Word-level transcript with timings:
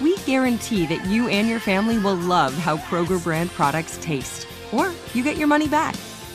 we 0.00 0.16
guarantee 0.18 0.86
that 0.86 1.04
you 1.06 1.28
and 1.28 1.48
your 1.48 1.60
family 1.60 1.98
will 1.98 2.16
love 2.16 2.54
how 2.54 2.76
Kroger 2.76 3.22
brand 3.22 3.50
products 3.50 3.98
taste, 4.00 4.46
or 4.72 4.92
you 5.14 5.22
get 5.22 5.36
your 5.36 5.48
money 5.48 5.68
back. 5.68 5.94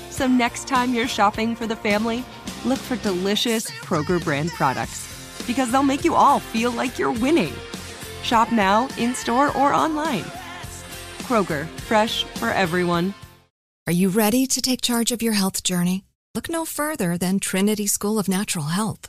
So 0.10 0.28
next 0.28 0.68
time 0.68 0.94
you're 0.94 1.08
shopping 1.08 1.56
for 1.56 1.68
the 1.68 1.76
family, 1.76 2.24
look 2.66 2.80
for 2.80 2.96
delicious 2.98 3.70
Kroger 3.70 4.24
brand 4.24 4.50
products 4.52 5.08
because 5.48 5.72
they'll 5.72 5.84
make 5.84 6.04
you 6.04 6.16
all 6.16 6.40
feel 6.40 6.72
like 6.72 7.00
you're 7.00 7.12
winning. 7.12 7.54
Shop 8.24 8.52
now, 8.52 8.88
in 8.98 9.16
store, 9.16 9.56
or 9.58 9.74
online. 9.74 10.26
Kroger, 11.24 11.66
fresh 11.88 12.24
for 12.36 12.50
everyone. 12.50 13.14
Are 13.88 13.94
you 13.94 14.10
ready 14.10 14.46
to 14.46 14.62
take 14.62 14.82
charge 14.82 15.12
of 15.12 15.24
your 15.24 15.34
health 15.34 15.64
journey? 15.64 16.04
Look 16.36 16.50
no 16.50 16.66
further 16.66 17.18
than 17.18 17.40
Trinity 17.40 17.88
School 17.88 18.20
of 18.20 18.30
Natural 18.30 18.66
Health. 18.66 19.09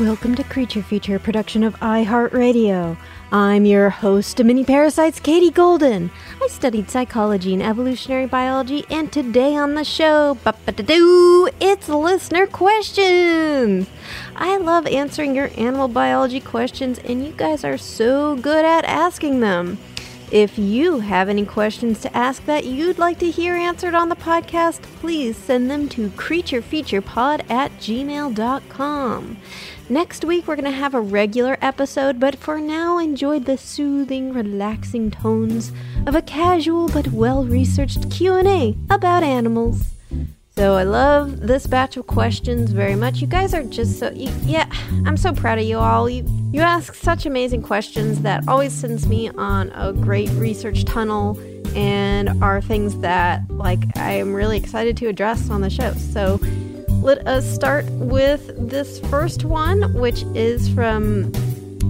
Welcome 0.00 0.34
to 0.34 0.42
Creature 0.42 0.82
Feature, 0.82 1.20
production 1.20 1.62
of 1.62 1.78
iHeartRadio. 1.78 2.96
I'm 3.30 3.64
your 3.64 3.90
host 3.90 4.42
Mini 4.42 4.64
Parasites, 4.64 5.20
Katie 5.20 5.52
Golden. 5.52 6.10
I 6.42 6.48
studied 6.48 6.90
psychology 6.90 7.52
and 7.52 7.62
evolutionary 7.62 8.26
biology, 8.26 8.84
and 8.90 9.12
today 9.12 9.54
on 9.54 9.74
the 9.74 9.84
show, 9.84 10.36
it's 11.60 11.88
listener 11.88 12.48
questions. 12.48 13.88
I 14.34 14.56
love 14.56 14.88
answering 14.88 15.36
your 15.36 15.50
animal 15.56 15.86
biology 15.86 16.40
questions, 16.40 16.98
and 16.98 17.24
you 17.24 17.30
guys 17.30 17.62
are 17.62 17.78
so 17.78 18.34
good 18.34 18.64
at 18.64 18.84
asking 18.86 19.38
them. 19.38 19.78
If 20.34 20.58
you 20.58 20.98
have 20.98 21.28
any 21.28 21.46
questions 21.46 22.00
to 22.00 22.16
ask 22.16 22.44
that 22.46 22.64
you'd 22.64 22.98
like 22.98 23.20
to 23.20 23.30
hear 23.30 23.54
answered 23.54 23.94
on 23.94 24.08
the 24.08 24.16
podcast, 24.16 24.82
please 24.82 25.36
send 25.36 25.70
them 25.70 25.88
to 25.90 26.08
creaturefeaturepod 26.08 27.48
at 27.48 27.70
gmail.com. 27.78 29.36
Next 29.88 30.24
week 30.24 30.48
we're 30.48 30.56
going 30.56 30.64
to 30.64 30.76
have 30.76 30.92
a 30.92 31.00
regular 31.00 31.56
episode, 31.62 32.18
but 32.18 32.34
for 32.34 32.58
now 32.58 32.98
enjoy 32.98 33.38
the 33.38 33.56
soothing, 33.56 34.32
relaxing 34.32 35.12
tones 35.12 35.70
of 36.04 36.16
a 36.16 36.22
casual 36.22 36.88
but 36.88 37.12
well-researched 37.12 38.10
Q&A 38.10 38.76
about 38.90 39.22
animals. 39.22 39.93
So 40.56 40.74
I 40.74 40.84
love 40.84 41.40
this 41.40 41.66
batch 41.66 41.96
of 41.96 42.06
questions 42.06 42.70
very 42.70 42.94
much. 42.94 43.20
You 43.20 43.26
guys 43.26 43.54
are 43.54 43.64
just 43.64 43.98
so 43.98 44.10
you, 44.12 44.30
yeah, 44.44 44.70
I'm 45.04 45.16
so 45.16 45.32
proud 45.32 45.58
of 45.58 45.64
you 45.64 45.78
all. 45.78 46.08
You 46.08 46.24
you 46.52 46.60
ask 46.60 46.94
such 46.94 47.26
amazing 47.26 47.62
questions 47.62 48.20
that 48.20 48.46
always 48.46 48.72
sends 48.72 49.08
me 49.08 49.30
on 49.30 49.70
a 49.70 49.92
great 49.92 50.30
research 50.30 50.84
tunnel 50.84 51.36
and 51.74 52.40
are 52.40 52.60
things 52.60 52.96
that 53.00 53.42
like 53.50 53.96
I 53.96 54.12
am 54.12 54.32
really 54.32 54.56
excited 54.56 54.96
to 54.98 55.06
address 55.08 55.50
on 55.50 55.60
the 55.60 55.70
show. 55.70 55.92
So 55.94 56.38
let 57.02 57.26
us 57.26 57.52
start 57.52 57.84
with 57.90 58.70
this 58.70 59.00
first 59.00 59.44
one, 59.44 59.92
which 59.94 60.22
is 60.34 60.68
from 60.68 61.34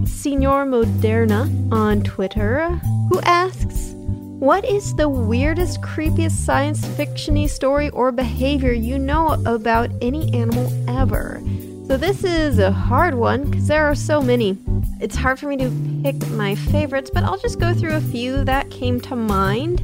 Senor 0.06 0.64
Moderna 0.64 1.70
on 1.70 2.02
Twitter, 2.02 2.68
who 3.10 3.20
asks, 3.20 3.94
What 4.44 4.66
is 4.66 4.94
the 4.94 5.08
weirdest, 5.08 5.80
creepiest 5.80 6.32
science 6.32 6.84
fictiony 6.84 7.48
story 7.48 7.88
or 7.88 8.12
behavior 8.12 8.74
you 8.74 8.98
know 8.98 9.42
about 9.46 9.90
any 10.02 10.30
animal 10.34 10.70
ever? 10.86 11.42
So 11.86 11.96
this 11.96 12.24
is 12.24 12.58
a 12.58 12.70
hard 12.70 13.14
one 13.14 13.48
because 13.48 13.68
there 13.68 13.86
are 13.86 13.94
so 13.94 14.20
many. 14.20 14.58
It's 15.00 15.16
hard 15.16 15.38
for 15.38 15.46
me 15.46 15.56
to 15.56 15.72
pick 16.02 16.28
my 16.32 16.56
favorites, 16.56 17.10
but 17.10 17.24
I'll 17.24 17.38
just 17.38 17.58
go 17.58 17.72
through 17.72 17.94
a 17.94 18.02
few 18.02 18.44
that 18.44 18.68
came 18.68 19.00
to 19.00 19.16
mind. 19.16 19.80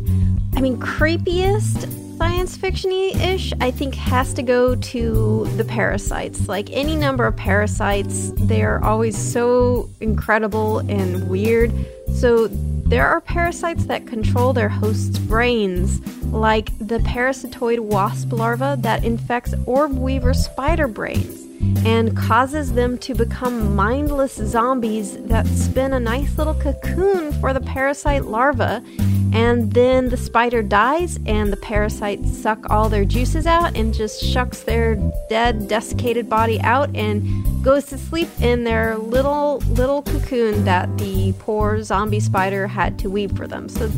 I 0.55 0.61
mean, 0.61 0.77
creepiest 0.77 1.89
science 2.21 2.59
fictiony 2.59 3.17
ish, 3.17 3.51
I 3.63 3.71
think 3.71 3.95
has 3.95 4.35
to 4.35 4.43
go 4.43 4.75
to 4.75 5.47
the 5.57 5.65
parasites. 5.65 6.49
Like 6.49 6.69
any 6.71 6.95
number 6.95 7.27
of 7.27 7.35
parasites, 7.35 8.33
they're 8.37 8.85
always 8.85 9.17
so 9.17 9.89
incredible 10.03 10.81
and 10.81 11.31
weird. 11.31 11.73
So 12.13 12.49
there 12.49 13.09
are 13.09 13.23
parasites 13.23 13.87
that 13.87 14.07
control 14.07 14.53
their 14.53 14.69
host's 14.69 15.19
brains, 15.19 16.07
like 16.27 16.77
the 16.77 16.99
parasitoid 16.99 17.81
wasp 17.81 18.35
larva 18.35 18.77
that 18.81 19.03
infects 19.03 19.55
orb 19.65 19.97
weaver 19.97 20.35
spider 20.35 20.89
brains 20.89 21.47
and 21.87 22.15
causes 22.15 22.75
them 22.75 22.99
to 22.99 23.15
become 23.15 23.75
mindless 23.75 24.35
zombies 24.35 25.17
that 25.29 25.47
spin 25.47 25.95
a 25.95 26.01
nice 26.01 26.37
little 26.37 26.55
cocoon 26.55 27.33
for 27.41 27.55
the 27.55 27.61
parasite 27.63 28.27
larva. 28.27 28.83
And 29.33 29.73
then 29.73 30.09
the 30.09 30.17
spider 30.17 30.63
dies, 30.63 31.19
and 31.27 31.53
the 31.53 31.57
parasites 31.57 32.37
suck 32.37 32.69
all 32.71 32.89
their 32.89 33.05
juices 33.05 33.47
out 33.47 33.77
and 33.77 33.95
just 33.95 34.25
shucks 34.25 34.63
their 34.63 34.97
dead, 35.29 35.69
desiccated 35.69 36.29
body 36.29 36.61
out 36.63 36.95
and 36.97 37.65
goes 37.65 37.87
to 37.87 37.99
sleep 37.99 38.29
in 38.41 38.65
their 38.65 38.97
little, 38.97 39.59
little 39.69 40.03
cocoon 40.03 40.65
that 40.65 40.99
the 40.99 41.33
poor 41.39 41.83
zombie 41.83 42.21
spider 42.21 42.67
had 42.67 42.99
to 42.99 43.11
weave 43.11 43.37
for 43.37 43.47
them. 43.47 43.69
So 43.69 43.89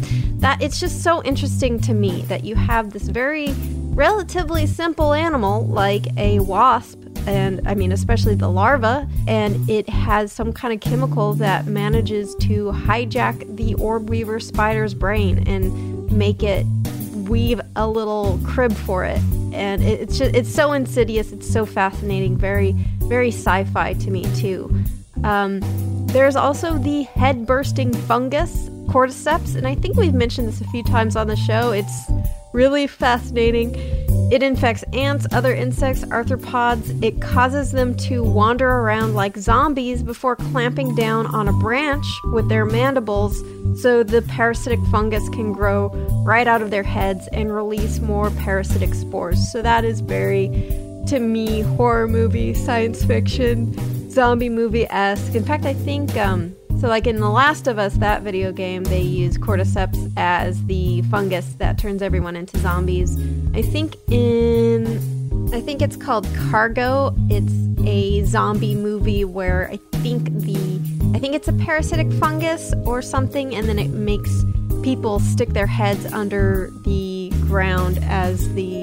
that 0.41 0.61
it's 0.61 0.81
just 0.81 1.03
so 1.03 1.23
interesting 1.23 1.81
to 1.81 1.95
me 1.95 2.23
that 2.23 2.45
you 2.45 2.57
have 2.57 2.91
this 2.91 3.09
very 3.09 3.55
relatively 3.95 4.67
simple 4.67 5.13
animal 5.13 5.67
like 5.67 6.07
a 6.17 6.41
wasp 6.41 7.02
and 7.27 7.67
I 7.67 7.75
mean, 7.75 7.93
especially 7.93 8.35
the 8.35 8.49
larva, 8.49 9.09
and 9.27 9.69
it 9.69 9.89
has 9.89 10.33
some 10.33 10.53
kind 10.53 10.75
of 10.75 10.81
chemical 10.81 11.35
that 11.35 11.67
manages 11.67 12.35
to 12.37 12.73
hijack 12.73 13.57
the 13.57 13.75
orb 13.75 14.09
weaver 14.11 14.41
spider's 14.41 14.95
brain 14.95 15.47
and 15.47 16.11
make 16.11 16.43
it 16.43 16.67
weave 17.29 17.61
a 17.77 17.89
little 17.89 18.41
crib 18.45 18.73
for 18.73 19.05
it. 19.05 19.21
And 19.53 19.83
it's 19.83 20.19
just, 20.19 20.35
it's 20.35 20.53
so 20.53 20.73
insidious, 20.73 21.33
it's 21.33 21.51
so 21.51 21.67
fascinating, 21.67 22.37
very, 22.37 22.73
very 23.01 23.29
sci 23.29 23.65
fi 23.65 23.93
to 23.95 24.11
me, 24.11 24.25
too. 24.35 24.75
Um, 25.25 25.61
There's 26.09 26.37
also 26.37 26.77
the 26.77 27.05
head 27.05 27.47
bursting 27.47 27.95
fungus, 27.95 28.69
cordyceps, 28.87 29.57
and 29.57 29.67
I 29.67 29.75
think 29.75 29.97
we've 29.97 30.13
mentioned 30.13 30.49
this 30.49 30.61
a 30.61 30.65
few 30.69 30.83
times 30.83 31.17
on 31.17 31.27
the 31.27 31.37
show. 31.37 31.73
It's 31.73 32.11
really 32.53 32.87
fascinating. 32.87 33.73
It 34.33 34.43
infects 34.43 34.83
ants, 34.95 35.27
other 35.31 35.55
insects, 35.55 36.07
arthropods. 36.07 37.03
It 37.05 37.21
causes 37.21 37.73
them 37.73 37.95
to 38.09 38.25
wander 38.25 38.67
around 38.67 39.13
like 39.13 39.37
zombies 39.37 40.03
before 40.03 40.37
clamping 40.37 40.95
down 40.95 41.27
on 41.27 41.49
a 41.49 41.53
branch 41.53 42.07
with 42.33 42.49
their 42.49 42.65
mandibles 42.65 43.39
so 43.83 44.03
the 44.03 44.23
parasitic 44.23 44.79
fungus 44.91 45.29
can 45.29 45.53
grow 45.53 45.89
right 46.25 46.47
out 46.47 46.63
of 46.63 46.71
their 46.71 46.83
heads 46.83 47.29
and 47.35 47.55
release 47.55 48.01
more 48.01 48.31
parasitic 48.31 48.95
spores. 48.95 49.53
So 49.53 49.61
that 49.61 49.85
is 49.85 50.01
very, 50.01 50.49
to 51.09 51.19
me, 51.19 51.61
horror 51.61 52.09
movie, 52.09 52.55
science 52.55 53.05
fiction, 53.05 54.11
zombie 54.11 54.49
movie 54.49 54.87
esque. 54.89 55.35
In 55.35 55.45
fact, 55.45 55.67
I 55.67 55.75
think 55.75 56.17
um, 56.17 56.57
so, 56.83 56.89
like 56.89 57.07
in 57.07 57.21
The 57.21 57.31
Last 57.31 57.69
of 57.69 57.79
Us, 57.79 57.95
that 57.99 58.23
video 58.23 58.51
game, 58.51 58.83
they 58.83 59.03
use 59.03 59.39
cordyceps 59.39 60.13
as 60.17 60.67
the 60.67 61.03
fungus 61.03 61.55
that 61.59 61.79
turns 61.79 62.03
everyone 62.03 62.35
into 62.35 62.59
zombies. 62.59 63.17
I 63.55 63.63
think 63.63 63.95
in. 64.11 64.99
I 65.55 65.61
think 65.61 65.81
it's 65.81 65.95
called 65.95 66.27
Cargo. 66.51 67.15
It's 67.31 67.53
a 67.87 68.25
zombie 68.25 68.75
movie 68.75 69.25
where 69.25 69.71
I 69.71 69.77
think 69.99 70.25
the. 70.41 70.57
I 71.15 71.21
think 71.21 71.37
it's 71.37 71.47
a 71.47 71.53
parasitic 71.53 72.13
fungus 72.15 72.75
or 72.85 73.01
something, 73.01 73.55
and 73.55 73.69
then 73.69 73.79
it 73.79 73.91
makes 73.91 74.45
people 74.83 75.21
stick 75.21 75.51
their 75.51 75.69
heads 75.69 76.13
under 76.13 76.69
the 76.85 77.31
ground 77.43 78.01
as 78.03 78.53
the 78.55 78.82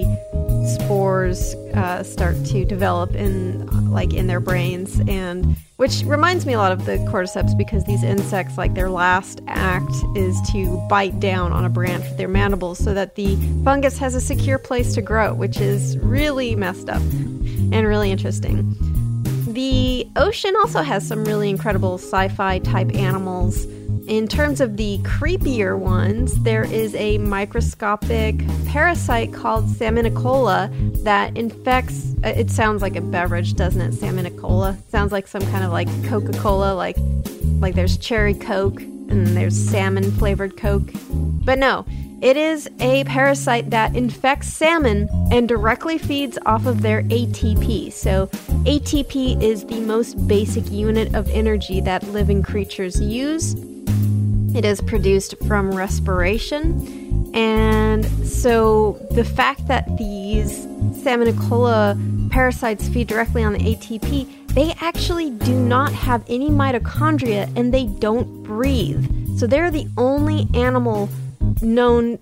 spores 0.76 1.56
uh, 1.74 2.04
start 2.04 2.36
to 2.46 2.66
develop 2.66 3.16
in 3.16 3.66
like 3.92 4.14
in 4.14 4.28
their 4.28 4.40
brains 4.40 5.00
and 5.08 5.56
which 5.78 6.04
reminds 6.04 6.46
me 6.46 6.54
a 6.54 6.58
lot 6.58 6.72
of 6.72 6.86
the 6.86 6.98
cordyceps 7.10 7.58
because 7.58 7.84
these 7.86 8.04
insects 8.04 8.58
like 8.58 8.74
their 8.74 8.90
last 8.90 9.42
act 9.48 9.92
is 10.16 10.40
to 10.52 10.78
bite 10.90 11.20
down 11.20 11.52
on 11.52 11.66
a 11.66 11.70
branch 11.70 12.04
with 12.04 12.18
their 12.18 12.28
mandibles 12.28 12.78
so 12.78 12.94
that 12.94 13.16
the 13.16 13.36
fungus 13.64 13.98
has 13.98 14.16
a 14.16 14.22
secure 14.22 14.58
place 14.58 14.94
to 14.94 15.02
grow 15.02 15.34
which 15.34 15.60
is 15.60 15.98
really 16.00 16.56
messed 16.56 16.90
up 16.90 17.02
and 17.72 17.88
really 17.88 18.12
interesting. 18.12 18.76
The 19.54 20.08
ocean 20.16 20.56
also 20.56 20.82
has 20.82 21.08
some 21.08 21.26
really 21.26 21.50
incredible 21.50 21.98
sci-fi 21.98 22.60
type 22.60 22.94
animals 22.96 23.66
in 24.10 24.28
terms 24.28 24.60
of 24.60 24.76
the 24.76 24.98
creepier 25.04 25.78
ones, 25.78 26.34
there 26.42 26.64
is 26.64 26.96
a 26.96 27.20
microscopic 27.20 28.40
parasite 28.66 29.32
called 29.32 29.66
Salminicola 29.68 31.04
that 31.04 31.38
infects. 31.38 32.16
Uh, 32.24 32.30
it 32.30 32.50
sounds 32.50 32.82
like 32.82 32.96
a 32.96 33.02
beverage, 33.02 33.54
doesn't 33.54 33.80
it? 33.80 33.92
Salminicola 33.94 34.78
sounds 34.90 35.12
like 35.12 35.28
some 35.28 35.44
kind 35.44 35.64
of 35.64 35.72
like 35.72 35.88
Coca 36.06 36.34
Cola, 36.40 36.74
like 36.74 36.98
like 37.60 37.76
there's 37.76 37.98
cherry 37.98 38.34
Coke 38.34 38.82
and 38.82 39.28
there's 39.28 39.56
salmon 39.56 40.12
flavored 40.12 40.58
Coke. 40.58 40.90
But 41.12 41.60
no, 41.60 41.86
it 42.22 42.36
is 42.36 42.68
a 42.80 43.04
parasite 43.04 43.70
that 43.70 43.96
infects 43.96 44.48
salmon 44.48 45.08
and 45.32 45.48
directly 45.48 46.00
feeds 46.00 46.40
off 46.48 46.66
of 46.66 46.82
their 46.82 47.04
ATP. 47.04 47.94
So, 47.94 48.28
ATP 48.66 49.42
is 49.42 49.66
the 49.66 49.80
most 49.82 50.28
basic 50.28 50.70
unit 50.72 51.14
of 51.14 51.30
energy 51.30 51.80
that 51.82 52.04
living 52.08 52.42
creatures 52.42 53.00
use. 53.00 53.56
It 54.56 54.66
is 54.66 54.82
produced 54.82 55.36
from 55.48 55.72
respiration. 55.72 57.32
And 57.34 58.06
so 58.28 58.94
the 59.12 59.24
fact 59.24 59.68
that 59.68 59.98
these 59.98 60.66
Salminicola 61.04 62.30
parasites 62.32 62.88
feed 62.90 63.08
directly 63.08 63.44
on 63.44 63.54
the 63.54 63.60
ATP, 63.60 64.54
they 64.54 64.74
actually 64.82 65.30
do 65.32 65.54
not 65.54 65.94
have 65.94 66.24
any 66.28 66.50
mitochondria 66.50 67.52
and 67.56 67.74
they 67.74 67.86
don't 67.86 68.44
breathe. 68.44 69.38
So 69.38 69.46
they're 69.48 69.72
the 69.72 69.88
only 69.98 70.48
animal 70.54 71.10
known 71.62 72.20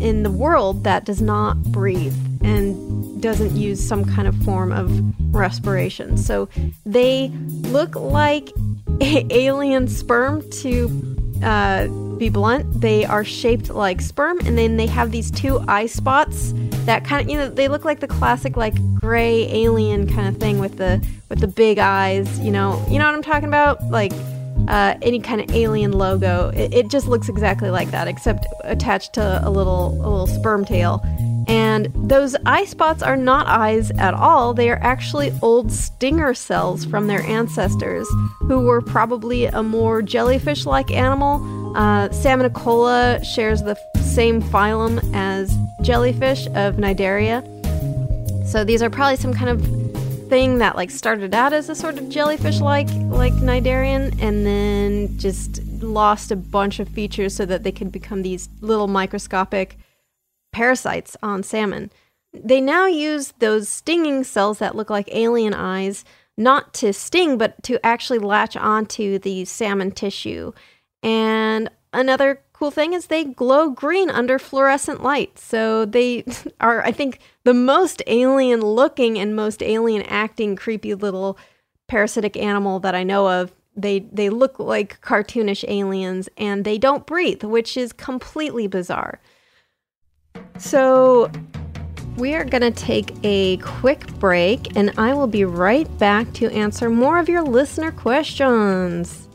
in 0.00 0.22
the 0.22 0.30
world 0.30 0.84
that 0.84 1.04
does 1.04 1.20
not 1.20 1.62
breathe 1.64 2.14
and 2.42 3.22
doesn't 3.22 3.54
use 3.56 3.86
some 3.86 4.04
kind 4.04 4.26
of 4.26 4.36
form 4.44 4.72
of 4.72 4.90
respiration. 5.34 6.16
So 6.16 6.48
they 6.86 7.28
look 7.28 7.96
like 7.96 8.50
alien 9.00 9.88
sperm 9.88 10.48
to 10.50 10.88
uh, 11.42 11.88
be 12.18 12.28
blunt, 12.28 12.80
they 12.80 13.04
are 13.04 13.24
shaped 13.24 13.70
like 13.70 14.00
sperm, 14.00 14.38
and 14.40 14.56
then 14.56 14.76
they 14.76 14.86
have 14.86 15.10
these 15.10 15.30
two 15.30 15.58
eye 15.68 15.86
spots 15.86 16.52
that 16.84 17.04
kind 17.04 17.22
of 17.22 17.30
you 17.30 17.36
know 17.36 17.48
they 17.48 17.68
look 17.68 17.84
like 17.84 18.00
the 18.00 18.08
classic 18.08 18.56
like 18.56 18.74
gray 18.94 19.50
alien 19.52 20.06
kind 20.06 20.28
of 20.28 20.40
thing 20.40 20.58
with 20.58 20.76
the 20.76 21.04
with 21.28 21.40
the 21.40 21.48
big 21.48 21.78
eyes. 21.78 22.38
You 22.40 22.50
know, 22.50 22.84
you 22.88 22.98
know 22.98 23.06
what 23.06 23.14
I'm 23.14 23.22
talking 23.22 23.48
about, 23.48 23.82
like. 23.90 24.12
Uh, 24.68 24.94
any 25.00 25.18
kind 25.18 25.40
of 25.40 25.50
alien 25.52 25.90
logo. 25.90 26.50
It, 26.50 26.74
it 26.74 26.90
just 26.90 27.08
looks 27.08 27.30
exactly 27.30 27.70
like 27.70 27.90
that, 27.92 28.06
except 28.06 28.46
attached 28.62 29.14
to 29.14 29.40
a 29.42 29.48
little 29.48 29.88
a 29.94 30.08
little 30.08 30.26
sperm 30.26 30.66
tail. 30.66 31.02
And 31.50 31.88
those 32.08 32.36
eye 32.46 32.64
spots 32.64 33.02
are 33.02 33.16
not 33.16 33.48
eyes 33.48 33.90
at 33.98 34.14
all. 34.14 34.54
They 34.54 34.70
are 34.70 34.78
actually 34.80 35.32
old 35.42 35.72
stinger 35.72 36.32
cells 36.32 36.84
from 36.84 37.08
their 37.08 37.22
ancestors, 37.22 38.08
who 38.42 38.60
were 38.60 38.80
probably 38.80 39.46
a 39.46 39.60
more 39.60 40.00
jellyfish 40.00 40.64
like 40.64 40.92
animal. 40.92 41.42
Uh, 41.76 42.08
Salminicola 42.10 43.24
shares 43.24 43.62
the 43.62 43.76
same 44.00 44.40
phylum 44.40 45.00
as 45.12 45.52
jellyfish 45.82 46.46
of 46.54 46.76
Cnidaria. 46.76 47.42
So 48.46 48.62
these 48.62 48.80
are 48.80 48.88
probably 48.88 49.16
some 49.16 49.34
kind 49.34 49.50
of 49.50 49.60
thing 50.28 50.58
that 50.58 50.76
like 50.76 50.92
started 50.92 51.34
out 51.34 51.52
as 51.52 51.68
a 51.68 51.74
sort 51.74 51.98
of 51.98 52.08
jellyfish 52.08 52.60
like 52.60 52.88
like 53.08 53.32
Cnidarian 53.32 54.16
and 54.22 54.46
then 54.46 55.18
just 55.18 55.60
lost 55.82 56.30
a 56.30 56.36
bunch 56.36 56.78
of 56.78 56.88
features 56.88 57.34
so 57.34 57.44
that 57.44 57.64
they 57.64 57.72
could 57.72 57.90
become 57.90 58.22
these 58.22 58.48
little 58.60 58.86
microscopic 58.86 59.76
parasites 60.52 61.16
on 61.22 61.42
salmon. 61.42 61.90
They 62.32 62.60
now 62.60 62.86
use 62.86 63.32
those 63.38 63.68
stinging 63.68 64.24
cells 64.24 64.58
that 64.58 64.76
look 64.76 64.90
like 64.90 65.08
alien 65.12 65.54
eyes 65.54 66.04
not 66.36 66.72
to 66.74 66.92
sting, 66.92 67.36
but 67.36 67.62
to 67.64 67.84
actually 67.84 68.18
latch 68.18 68.56
onto 68.56 69.18
the 69.18 69.44
salmon 69.44 69.90
tissue. 69.90 70.52
And 71.02 71.68
another 71.92 72.40
cool 72.52 72.70
thing 72.70 72.92
is 72.92 73.06
they 73.06 73.24
glow 73.24 73.70
green 73.70 74.10
under 74.10 74.38
fluorescent 74.38 75.02
light. 75.02 75.38
So 75.38 75.84
they 75.84 76.24
are, 76.60 76.82
I 76.82 76.92
think, 76.92 77.20
the 77.44 77.54
most 77.54 78.02
alien 78.06 78.60
looking 78.60 79.18
and 79.18 79.34
most 79.34 79.62
alien 79.62 80.02
acting 80.02 80.56
creepy 80.56 80.94
little 80.94 81.38
parasitic 81.88 82.36
animal 82.36 82.80
that 82.80 82.94
I 82.94 83.02
know 83.02 83.28
of. 83.28 83.52
They 83.76 84.00
they 84.00 84.30
look 84.30 84.58
like 84.58 85.00
cartoonish 85.00 85.64
aliens 85.68 86.28
and 86.36 86.64
they 86.64 86.76
don't 86.76 87.06
breathe, 87.06 87.44
which 87.44 87.76
is 87.76 87.92
completely 87.92 88.66
bizarre. 88.66 89.20
So, 90.60 91.30
we 92.18 92.34
are 92.34 92.44
going 92.44 92.60
to 92.60 92.70
take 92.70 93.12
a 93.24 93.56
quick 93.56 94.06
break, 94.18 94.76
and 94.76 94.92
I 94.98 95.14
will 95.14 95.26
be 95.26 95.46
right 95.46 95.88
back 95.98 96.30
to 96.34 96.52
answer 96.52 96.90
more 96.90 97.18
of 97.18 97.30
your 97.30 97.42
listener 97.42 97.90
questions. 97.90 99.26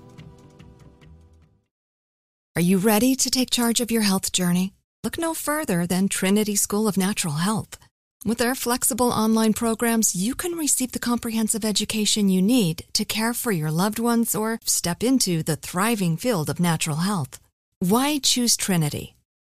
Are 2.55 2.61
you 2.61 2.77
ready 2.77 3.15
to 3.15 3.29
take 3.31 3.49
charge 3.49 3.81
of 3.81 3.91
your 3.91 4.03
health 4.03 4.31
journey? 4.31 4.73
Look 5.03 5.17
no 5.17 5.33
further 5.33 5.87
than 5.87 6.07
Trinity 6.09 6.55
School 6.55 6.87
of 6.87 6.95
Natural 6.95 7.33
Health. 7.33 7.79
With 8.23 8.37
their 8.37 8.55
flexible 8.55 9.09
online 9.09 9.53
programs, 9.53 10.15
you 10.15 10.35
can 10.35 10.53
receive 10.53 10.91
the 10.91 10.99
comprehensive 10.99 11.65
education 11.65 12.29
you 12.29 12.41
need 12.41 12.85
to 12.93 13.03
care 13.03 13.33
for 13.33 13.51
your 13.51 13.71
loved 13.71 13.99
ones 13.99 14.35
or 14.35 14.59
step 14.63 15.03
into 15.03 15.41
the 15.41 15.55
thriving 15.55 16.17
field 16.17 16.51
of 16.51 16.59
natural 16.59 16.97
health. 16.97 17.39
Why 17.79 18.19
choose 18.19 18.55
Trinity? 18.55 19.14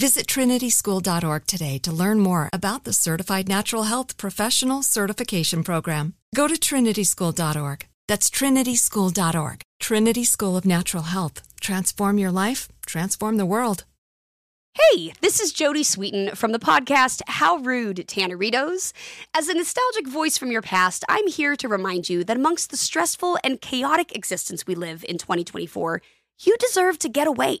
Visit 0.00 0.26
trinityschool.org 0.26 1.46
today 1.46 1.78
to 1.78 1.92
learn 1.92 2.18
more 2.18 2.48
about 2.52 2.82
the 2.82 2.92
Certified 2.92 3.48
Natural 3.48 3.84
Health 3.84 4.16
Professional 4.16 4.82
Certification 4.82 5.62
Program. 5.62 6.14
Go 6.34 6.48
to 6.48 6.54
trinityschool.org. 6.54 7.86
That's 8.08 8.28
trinityschool.org. 8.28 9.62
Trinity 9.78 10.24
School 10.24 10.56
of 10.56 10.64
Natural 10.66 11.04
Health. 11.04 11.42
Transform 11.60 12.18
your 12.18 12.32
life, 12.32 12.68
transform 12.84 13.36
the 13.36 13.46
world. 13.46 13.84
Hey, 14.74 15.12
this 15.20 15.38
is 15.38 15.52
Jodie 15.52 15.84
Sweetin 15.84 16.36
from 16.36 16.50
the 16.50 16.58
podcast 16.58 17.22
How 17.28 17.58
Rude, 17.58 18.04
Tanneritos. 18.08 18.92
As 19.32 19.48
a 19.48 19.54
nostalgic 19.54 20.08
voice 20.08 20.36
from 20.36 20.50
your 20.50 20.62
past, 20.62 21.04
I'm 21.08 21.28
here 21.28 21.54
to 21.54 21.68
remind 21.68 22.08
you 22.08 22.24
that 22.24 22.36
amongst 22.36 22.70
the 22.70 22.76
stressful 22.76 23.38
and 23.44 23.60
chaotic 23.60 24.16
existence 24.16 24.66
we 24.66 24.74
live 24.74 25.04
in 25.08 25.18
2024, 25.18 26.02
you 26.40 26.56
deserve 26.58 26.98
to 26.98 27.08
get 27.08 27.28
away. 27.28 27.60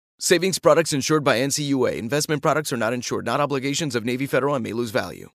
Savings 0.23 0.59
products 0.59 0.93
insured 0.93 1.23
by 1.23 1.39
NCUA. 1.39 1.97
Investment 1.97 2.43
products 2.43 2.71
are 2.71 2.77
not 2.77 2.93
insured, 2.93 3.25
not 3.25 3.39
obligations 3.39 3.95
of 3.95 4.05
Navy 4.05 4.27
Federal 4.27 4.53
and 4.53 4.61
may 4.63 4.71
lose 4.71 4.91
value. 4.91 5.29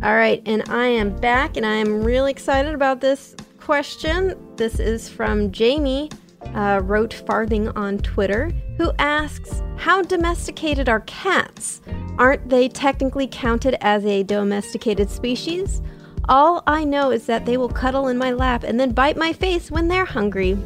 All 0.00 0.14
right, 0.14 0.40
and 0.46 0.62
I 0.68 0.86
am 0.86 1.16
back, 1.16 1.56
and 1.56 1.66
I 1.66 1.74
am 1.74 2.04
really 2.04 2.30
excited 2.30 2.72
about 2.72 3.00
this 3.00 3.34
question. 3.58 4.36
This 4.54 4.78
is 4.78 5.08
from 5.08 5.50
Jamie, 5.50 6.08
uh, 6.54 6.82
wrote 6.84 7.12
farthing 7.12 7.70
on 7.70 7.98
Twitter, 7.98 8.52
who 8.78 8.92
asks, 9.00 9.60
"How 9.76 10.02
domesticated 10.02 10.88
are 10.88 11.00
cats? 11.00 11.80
Aren't 12.16 12.48
they 12.48 12.68
technically 12.68 13.26
counted 13.26 13.76
as 13.80 14.04
a 14.04 14.22
domesticated 14.22 15.10
species? 15.10 15.82
All 16.28 16.62
I 16.68 16.84
know 16.84 17.10
is 17.10 17.26
that 17.26 17.44
they 17.44 17.56
will 17.56 17.68
cuddle 17.68 18.06
in 18.06 18.18
my 18.18 18.30
lap 18.30 18.62
and 18.62 18.78
then 18.78 18.92
bite 18.92 19.16
my 19.16 19.32
face 19.32 19.68
when 19.68 19.88
they're 19.88 20.04
hungry." 20.04 20.56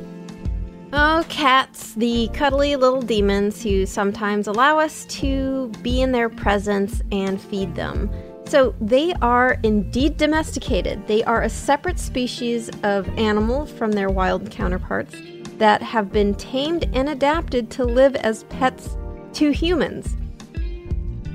Oh, 0.93 1.25
cats, 1.29 1.95
the 1.95 2.29
cuddly 2.35 2.75
little 2.75 3.01
demons 3.01 3.63
who 3.63 3.87
sometimes 3.87 4.49
allow 4.49 4.81
us 4.81 5.05
to 5.07 5.71
be 5.83 6.03
in 6.03 6.11
their 6.11 6.29
presence 6.29 7.01
and 7.13 7.41
feed 7.41 7.77
them. 7.77 8.11
So, 8.47 8.75
they 8.81 9.13
are 9.23 9.59
indeed 9.63 10.17
domesticated. 10.17 11.07
They 11.07 11.23
are 11.23 11.43
a 11.43 11.49
separate 11.49 12.01
species 12.01 12.71
of 12.83 13.09
animal 13.11 13.67
from 13.67 13.93
their 13.93 14.09
wild 14.09 14.51
counterparts 14.51 15.15
that 15.59 15.81
have 15.81 16.11
been 16.11 16.35
tamed 16.35 16.89
and 16.93 17.09
adapted 17.09 17.71
to 17.73 17.85
live 17.85 18.17
as 18.17 18.43
pets 18.45 18.97
to 19.35 19.51
humans. 19.53 20.17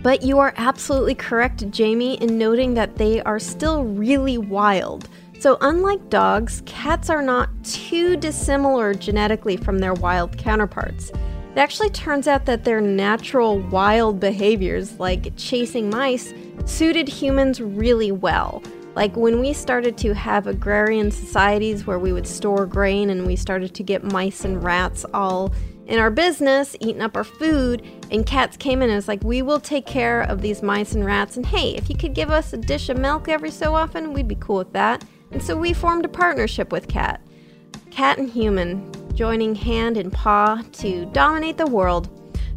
But 0.04 0.22
you 0.22 0.38
are 0.38 0.54
absolutely 0.58 1.16
correct, 1.16 1.72
Jamie, 1.72 2.16
in 2.16 2.38
noting 2.38 2.74
that 2.74 2.98
they 2.98 3.22
are 3.22 3.40
still 3.40 3.86
really 3.86 4.38
wild. 4.38 5.08
So, 5.40 5.58
unlike 5.62 6.10
dogs, 6.10 6.64
cats 6.66 7.10
are 7.10 7.22
not 7.22 7.50
too 7.64 8.18
dissimilar 8.18 8.94
genetically 8.94 9.58
from 9.58 9.80
their 9.80 9.94
wild 9.94 10.38
counterparts. 10.38 11.10
It 11.10 11.60
actually 11.60 11.90
turns 11.92 12.28
out 12.28 12.46
that 12.46 12.64
their 12.64 12.82
natural 12.82 13.60
wild 13.60 14.20
behaviors, 14.20 15.00
like 15.00 15.36
chasing 15.38 15.90
mice, 15.90 16.34
suited 16.66 17.08
humans 17.08 17.62
really 17.62 18.12
well. 18.12 18.64
Like 18.96 19.16
when 19.16 19.40
we 19.40 19.54
started 19.54 19.98
to 20.00 20.14
have 20.14 20.48
agrarian 20.48 21.12
societies 21.12 21.86
where 21.86 22.00
we 22.00 22.14
would 22.14 22.26
store 22.26 22.66
grain 22.66 23.10
and 23.10 23.26
we 23.26 23.36
started 23.36 23.76
to 23.76 23.84
get 23.84 24.04
mice 24.04 24.46
and 24.46 24.64
rats 24.64 25.06
all 25.14 25.54
in 25.86 26.00
our 26.00 26.10
business, 26.10 26.76
eating 26.80 27.02
up 27.02 27.16
our 27.16 27.24
food, 27.24 27.84
and 28.10 28.26
cats 28.26 28.58
came 28.58 28.82
in 28.82 28.90
and 28.90 28.96
was 28.96 29.08
like, 29.08 29.24
We 29.24 29.42
will 29.42 29.60
take 29.60 29.86
care 29.86 30.22
of 30.22 30.42
these 30.42 30.64
mice 30.64 30.94
and 30.94 31.06
rats. 31.06 31.38
And 31.38 31.46
hey, 31.46 31.76
if 31.76 31.90
you 31.90 31.96
could 31.96 32.14
give 32.14 32.32
us 32.32 32.54
a 32.54 32.58
dish 32.58 32.90
of 32.90 32.98
milk 32.98 33.30
every 33.30 33.52
so 33.52 33.76
often, 33.76 34.14
we'd 34.14 34.28
be 34.28 34.36
cool 34.36 34.58
with 34.58 34.74
that. 34.74 35.04
And 35.32 35.42
so 35.42 35.56
we 35.56 35.74
formed 35.74 36.06
a 36.06 36.10
partnership 36.10 36.72
with 36.72 36.88
Cat. 36.88 37.22
Cat 37.92 38.18
and 38.18 38.30
human 38.30 38.92
joining 39.16 39.56
hand 39.56 39.98
and 39.98 40.12
paw 40.12 40.62
to 40.74 41.06
dominate 41.08 41.58
the 41.58 41.68
world. 41.68 42.10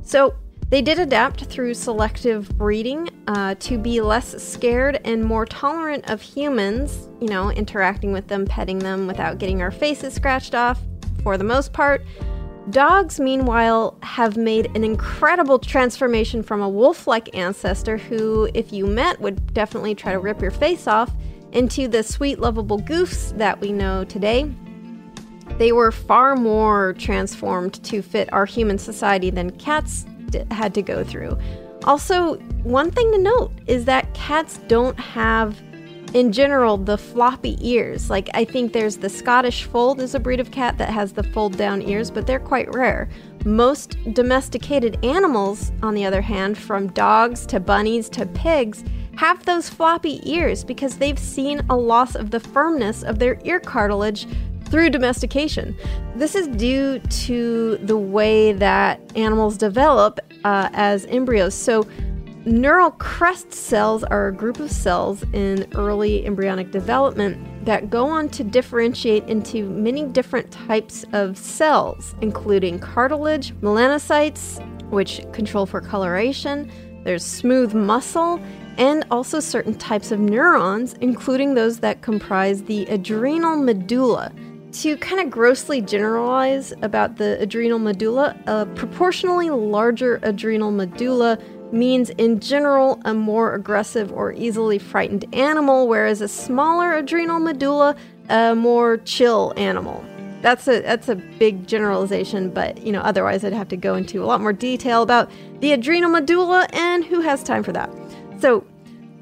So 0.02 0.34
they 0.70 0.82
did 0.82 0.98
adapt 0.98 1.44
through 1.46 1.74
selective 1.74 2.48
breeding 2.58 3.08
uh, 3.26 3.54
to 3.60 3.78
be 3.78 4.00
less 4.02 4.42
scared 4.42 5.00
and 5.04 5.24
more 5.24 5.46
tolerant 5.46 6.10
of 6.10 6.20
humans, 6.20 7.08
you 7.20 7.28
know, 7.28 7.50
interacting 7.50 8.12
with 8.12 8.28
them, 8.28 8.44
petting 8.44 8.78
them 8.78 9.06
without 9.06 9.38
getting 9.38 9.62
our 9.62 9.70
faces 9.70 10.14
scratched 10.14 10.54
off 10.54 10.80
for 11.22 11.38
the 11.38 11.44
most 11.44 11.72
part. 11.72 12.04
Dogs, 12.68 13.18
meanwhile, 13.18 13.96
have 14.02 14.36
made 14.36 14.66
an 14.76 14.84
incredible 14.84 15.58
transformation 15.58 16.42
from 16.42 16.60
a 16.60 16.68
wolf 16.68 17.06
like 17.06 17.34
ancestor 17.34 17.96
who, 17.96 18.50
if 18.52 18.70
you 18.70 18.86
met, 18.86 19.18
would 19.22 19.54
definitely 19.54 19.94
try 19.94 20.12
to 20.12 20.18
rip 20.18 20.42
your 20.42 20.50
face 20.50 20.86
off 20.86 21.10
into 21.52 21.88
the 21.88 22.02
sweet, 22.02 22.38
lovable 22.38 22.80
goofs 22.80 23.36
that 23.38 23.60
we 23.60 23.72
know 23.72 24.04
today. 24.04 24.50
They 25.56 25.72
were 25.72 25.90
far 25.90 26.36
more 26.36 26.94
transformed 26.98 27.82
to 27.84 28.02
fit 28.02 28.32
our 28.32 28.46
human 28.46 28.78
society 28.78 29.30
than 29.30 29.50
cats 29.52 30.04
d- 30.30 30.42
had 30.50 30.74
to 30.74 30.82
go 30.82 31.02
through. 31.02 31.38
Also, 31.84 32.36
one 32.64 32.90
thing 32.90 33.10
to 33.12 33.18
note 33.18 33.52
is 33.66 33.84
that 33.86 34.12
cats 34.12 34.58
don't 34.68 34.98
have, 34.98 35.60
in 36.12 36.32
general, 36.32 36.76
the 36.76 36.98
floppy 36.98 37.56
ears. 37.60 38.10
Like, 38.10 38.28
I 38.34 38.44
think 38.44 38.72
there's 38.72 38.98
the 38.98 39.08
Scottish 39.08 39.64
Fold 39.64 40.00
is 40.00 40.14
a 40.14 40.20
breed 40.20 40.40
of 40.40 40.50
cat 40.50 40.76
that 40.78 40.90
has 40.90 41.12
the 41.12 41.22
fold 41.22 41.56
down 41.56 41.82
ears, 41.82 42.10
but 42.10 42.26
they're 42.26 42.38
quite 42.38 42.72
rare. 42.74 43.08
Most 43.44 43.96
domesticated 44.12 45.02
animals, 45.04 45.72
on 45.82 45.94
the 45.94 46.04
other 46.04 46.20
hand, 46.20 46.58
from 46.58 46.88
dogs 46.88 47.46
to 47.46 47.58
bunnies 47.58 48.08
to 48.10 48.26
pigs, 48.26 48.84
have 49.18 49.44
those 49.46 49.68
floppy 49.68 50.20
ears 50.22 50.62
because 50.62 50.96
they've 50.96 51.18
seen 51.18 51.60
a 51.70 51.76
loss 51.76 52.14
of 52.14 52.30
the 52.30 52.38
firmness 52.38 53.02
of 53.02 53.18
their 53.18 53.36
ear 53.42 53.58
cartilage 53.58 54.28
through 54.66 54.88
domestication. 54.90 55.76
This 56.14 56.36
is 56.36 56.46
due 56.46 57.00
to 57.00 57.78
the 57.78 57.98
way 57.98 58.52
that 58.52 59.00
animals 59.16 59.56
develop 59.56 60.20
uh, 60.44 60.68
as 60.72 61.04
embryos. 61.06 61.52
So, 61.52 61.84
neural 62.44 62.92
crest 62.92 63.52
cells 63.52 64.04
are 64.04 64.28
a 64.28 64.32
group 64.32 64.60
of 64.60 64.70
cells 64.70 65.24
in 65.32 65.66
early 65.74 66.24
embryonic 66.24 66.70
development 66.70 67.64
that 67.64 67.90
go 67.90 68.06
on 68.06 68.28
to 68.28 68.44
differentiate 68.44 69.24
into 69.24 69.68
many 69.68 70.04
different 70.04 70.52
types 70.52 71.04
of 71.12 71.36
cells, 71.36 72.14
including 72.20 72.78
cartilage, 72.78 73.52
melanocytes, 73.56 74.64
which 74.90 75.20
control 75.32 75.66
for 75.66 75.80
coloration, 75.80 76.70
there's 77.02 77.24
smooth 77.24 77.74
muscle, 77.74 78.40
and 78.78 79.04
also 79.10 79.40
certain 79.40 79.74
types 79.74 80.10
of 80.12 80.20
neurons, 80.20 80.94
including 81.00 81.54
those 81.54 81.80
that 81.80 82.00
comprise 82.00 82.62
the 82.62 82.86
adrenal 82.86 83.56
medulla. 83.56 84.32
To 84.72 84.96
kind 84.98 85.20
of 85.20 85.30
grossly 85.30 85.80
generalize 85.80 86.72
about 86.82 87.16
the 87.16 87.40
adrenal 87.40 87.78
medulla, 87.78 88.36
a 88.46 88.66
proportionally 88.66 89.50
larger 89.50 90.20
adrenal 90.22 90.70
medulla 90.70 91.38
means, 91.72 92.10
in 92.10 92.38
general, 92.38 93.00
a 93.04 93.12
more 93.12 93.54
aggressive 93.54 94.12
or 94.12 94.32
easily 94.32 94.78
frightened 94.78 95.24
animal, 95.34 95.88
whereas 95.88 96.20
a 96.20 96.28
smaller 96.28 96.94
adrenal 96.94 97.40
medulla, 97.40 97.96
a 98.28 98.54
more 98.54 98.98
chill 98.98 99.52
animal. 99.56 100.04
That's 100.40 100.68
a 100.68 100.80
that's 100.82 101.08
a 101.08 101.16
big 101.16 101.66
generalization, 101.66 102.50
but 102.50 102.80
you 102.86 102.92
know, 102.92 103.00
otherwise 103.00 103.44
I'd 103.44 103.52
have 103.52 103.68
to 103.68 103.76
go 103.76 103.96
into 103.96 104.22
a 104.22 104.26
lot 104.26 104.40
more 104.40 104.52
detail 104.52 105.02
about 105.02 105.30
the 105.60 105.72
adrenal 105.72 106.10
medulla 106.10 106.68
and 106.72 107.04
who 107.04 107.20
has 107.22 107.42
time 107.42 107.64
for 107.64 107.72
that. 107.72 107.90
So, 108.40 108.64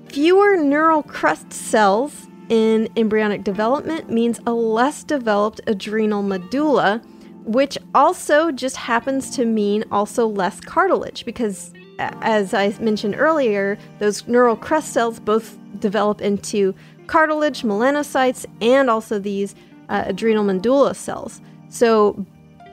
fewer 0.08 0.56
neural 0.56 1.02
crest 1.02 1.52
cells 1.52 2.26
in 2.48 2.88
embryonic 2.96 3.44
development 3.44 4.10
means 4.10 4.40
a 4.46 4.52
less 4.52 5.02
developed 5.02 5.60
adrenal 5.66 6.22
medulla, 6.22 7.02
which 7.44 7.78
also 7.94 8.50
just 8.50 8.76
happens 8.76 9.30
to 9.36 9.44
mean 9.44 9.84
also 9.90 10.26
less 10.26 10.60
cartilage 10.60 11.24
because 11.24 11.72
as 11.98 12.52
I 12.52 12.76
mentioned 12.78 13.14
earlier, 13.16 13.78
those 14.00 14.26
neural 14.28 14.56
crest 14.56 14.92
cells 14.92 15.18
both 15.18 15.58
develop 15.80 16.20
into 16.20 16.74
cartilage, 17.06 17.62
melanocytes, 17.62 18.44
and 18.60 18.90
also 18.90 19.18
these 19.18 19.54
uh, 19.88 20.04
adrenal 20.06 20.44
medulla 20.44 20.94
cells. 20.94 21.40
So 21.68 22.24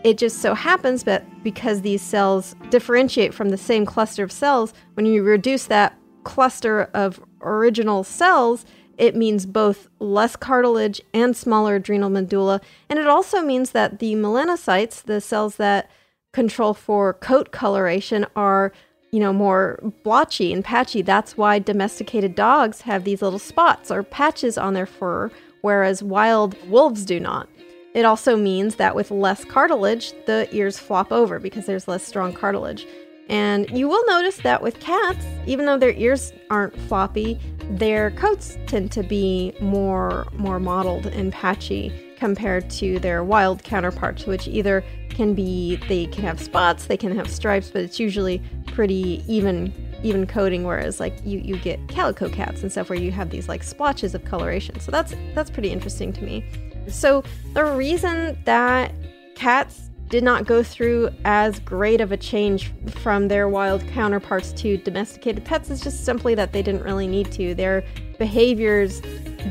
it 0.04 0.18
just 0.18 0.42
so 0.42 0.54
happens 0.54 1.04
that 1.04 1.24
because 1.44 1.82
these 1.82 2.02
cells 2.02 2.56
differentiate 2.70 3.34
from 3.34 3.50
the 3.50 3.58
same 3.58 3.86
cluster 3.86 4.24
of 4.24 4.32
cells, 4.32 4.74
when 4.96 5.06
you 5.06 5.24
reduce 5.24 5.66
that 5.68 5.98
cluster 6.24 6.90
of 6.94 7.20
original 7.42 8.04
cells, 8.04 8.66
it 8.98 9.16
means 9.16 9.46
both 9.46 9.88
less 10.00 10.36
cartilage 10.36 11.02
and 11.14 11.36
smaller 11.36 11.76
adrenal 11.76 12.10
medulla. 12.10 12.62
And 12.90 13.00
it 13.00 13.08
also 13.08 13.42
means 13.42 13.72
that 13.72 14.00
the 14.00 14.14
melanocytes, 14.14 15.04
the 15.04 15.20
cells 15.20 15.56
that 15.58 15.90
control 16.32 16.74
for 16.74 17.14
coat 17.14 17.52
coloration, 17.52 18.26
are 18.36 18.72
you 19.14 19.20
know, 19.20 19.32
more 19.32 19.80
blotchy 20.02 20.52
and 20.52 20.66
patchy. 20.66 21.04
That's 21.04 21.38
why 21.38 21.60
domesticated 21.60 22.34
dogs 22.34 22.82
have 22.82 23.04
these 23.04 23.22
little 23.22 23.38
spots 23.38 23.92
or 23.92 24.02
patches 24.02 24.58
on 24.58 24.74
their 24.74 24.88
fur, 24.88 25.30
whereas 25.62 26.02
wild 26.02 26.58
wolves 26.68 27.06
do 27.06 27.20
not. 27.20 27.48
It 27.94 28.06
also 28.06 28.36
means 28.36 28.78
that 28.78 28.96
with 28.96 29.12
less 29.12 29.46
cartilage, 29.46 30.14
the 30.26 30.50
ears 30.52 30.80
flop 30.80 31.12
over 31.12 31.40
because 31.40 31.68
there's 31.68 31.88
less 31.88 32.04
strong 32.04 32.34
cartilage. 32.34 32.88
And 33.30 33.70
you 33.70 33.88
will 33.88 34.06
notice 34.06 34.38
that 34.38 34.62
with 34.62 34.80
cats, 34.80 35.26
even 35.46 35.66
though 35.66 35.78
their 35.78 35.94
ears 35.94 36.34
aren't 36.50 36.78
floppy, 36.82 37.40
their 37.72 38.12
coats 38.12 38.58
tend 38.68 38.92
to 38.92 39.04
be 39.04 39.54
more 39.62 40.28
more 40.34 40.60
mottled 40.60 41.06
and 41.08 41.32
patchy 41.32 41.92
compared 42.18 42.70
to 42.70 43.00
their 43.00 43.24
wild 43.24 43.64
counterparts, 43.64 44.26
which 44.26 44.48
either 44.48 44.84
can 45.10 45.34
be 45.34 45.78
they 45.88 46.06
can 46.08 46.24
have 46.24 46.42
spots, 46.42 46.86
they 46.86 46.98
can 46.98 47.16
have 47.16 47.30
stripes, 47.30 47.70
but 47.70 47.82
it's 47.82 48.00
usually 48.00 48.42
pretty 48.68 49.24
even 49.28 49.74
even 50.04 50.28
coating 50.28 50.64
whereas 50.64 51.00
like 51.00 51.14
you 51.24 51.40
you 51.40 51.58
get 51.58 51.80
calico 51.88 52.28
cats 52.28 52.62
and 52.62 52.72
stuff 52.72 52.90
where 52.90 53.00
you 53.00 53.12
have 53.12 53.30
these 53.30 53.48
like 53.48 53.64
splotches 53.64 54.14
of 54.14 54.26
coloration. 54.26 54.80
So 54.80 54.92
that's 54.92 55.16
that's 55.34 55.50
pretty 55.50 55.70
interesting 55.70 56.12
to 56.14 56.22
me. 56.22 56.46
So 56.88 57.24
the 57.54 57.64
reason 57.64 58.38
that 58.44 58.94
cats 59.36 59.90
did 60.14 60.24
not 60.24 60.46
go 60.46 60.62
through 60.62 61.10
as 61.26 61.58
great 61.62 62.00
of 62.00 62.12
a 62.12 62.18
change 62.18 62.72
from 63.02 63.30
their 63.30 63.50
wild 63.50 63.84
counterparts 63.88 64.54
to 64.54 64.78
domesticated 64.78 65.44
pets 65.44 65.72
is 65.72 65.82
just 65.82 66.06
simply 66.06 66.36
that 66.36 66.54
they 66.54 66.62
didn't 66.62 66.84
really 66.84 67.08
need 67.08 67.32
to. 67.32 67.56
Their 67.56 67.84
behaviors 68.20 69.02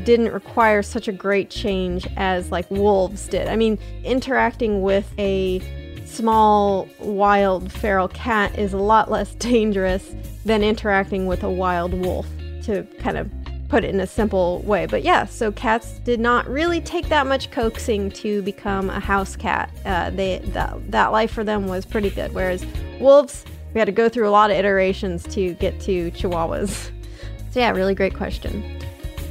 didn't 0.05 0.31
require 0.31 0.81
such 0.81 1.09
a 1.09 1.11
great 1.11 1.49
change 1.49 2.07
as 2.15 2.49
like 2.49 2.71
wolves 2.71 3.27
did. 3.27 3.49
I 3.49 3.57
mean, 3.57 3.77
interacting 4.05 4.81
with 4.81 5.13
a 5.19 5.59
small 6.05 6.87
wild 6.99 7.69
feral 7.69 8.07
cat 8.07 8.57
is 8.57 8.71
a 8.71 8.77
lot 8.77 9.11
less 9.11 9.35
dangerous 9.51 10.15
than 10.45 10.63
interacting 10.63 11.27
with 11.27 11.43
a 11.43 11.51
wild 11.51 11.93
wolf 11.93 12.25
to 12.61 12.83
kind 12.99 13.17
of 13.17 13.29
put 13.73 13.83
it 13.83 13.89
in 13.89 14.01
a 14.01 14.05
simple 14.05 14.59
way. 14.59 14.85
But 14.85 15.01
yeah, 15.01 15.25
so 15.25 15.51
cats 15.51 15.93
did 16.03 16.19
not 16.19 16.47
really 16.47 16.79
take 16.79 17.09
that 17.09 17.25
much 17.25 17.49
coaxing 17.49 18.11
to 18.11 18.43
become 18.43 18.91
a 18.91 18.99
house 18.99 19.35
cat. 19.35 19.71
Uh, 19.83 20.11
they 20.11 20.37
that, 20.49 20.91
that 20.91 21.07
life 21.07 21.31
for 21.31 21.43
them 21.43 21.65
was 21.65 21.83
pretty 21.83 22.11
good. 22.11 22.35
Whereas 22.35 22.63
wolves, 22.99 23.43
we 23.73 23.79
had 23.79 23.85
to 23.85 23.91
go 23.91 24.09
through 24.09 24.29
a 24.29 24.29
lot 24.29 24.51
of 24.51 24.57
iterations 24.57 25.23
to 25.33 25.55
get 25.55 25.79
to 25.81 26.11
chihuahuas. 26.11 26.91
So 27.51 27.59
yeah, 27.59 27.69
really 27.69 27.93
great 27.93 28.15
question. 28.15 28.63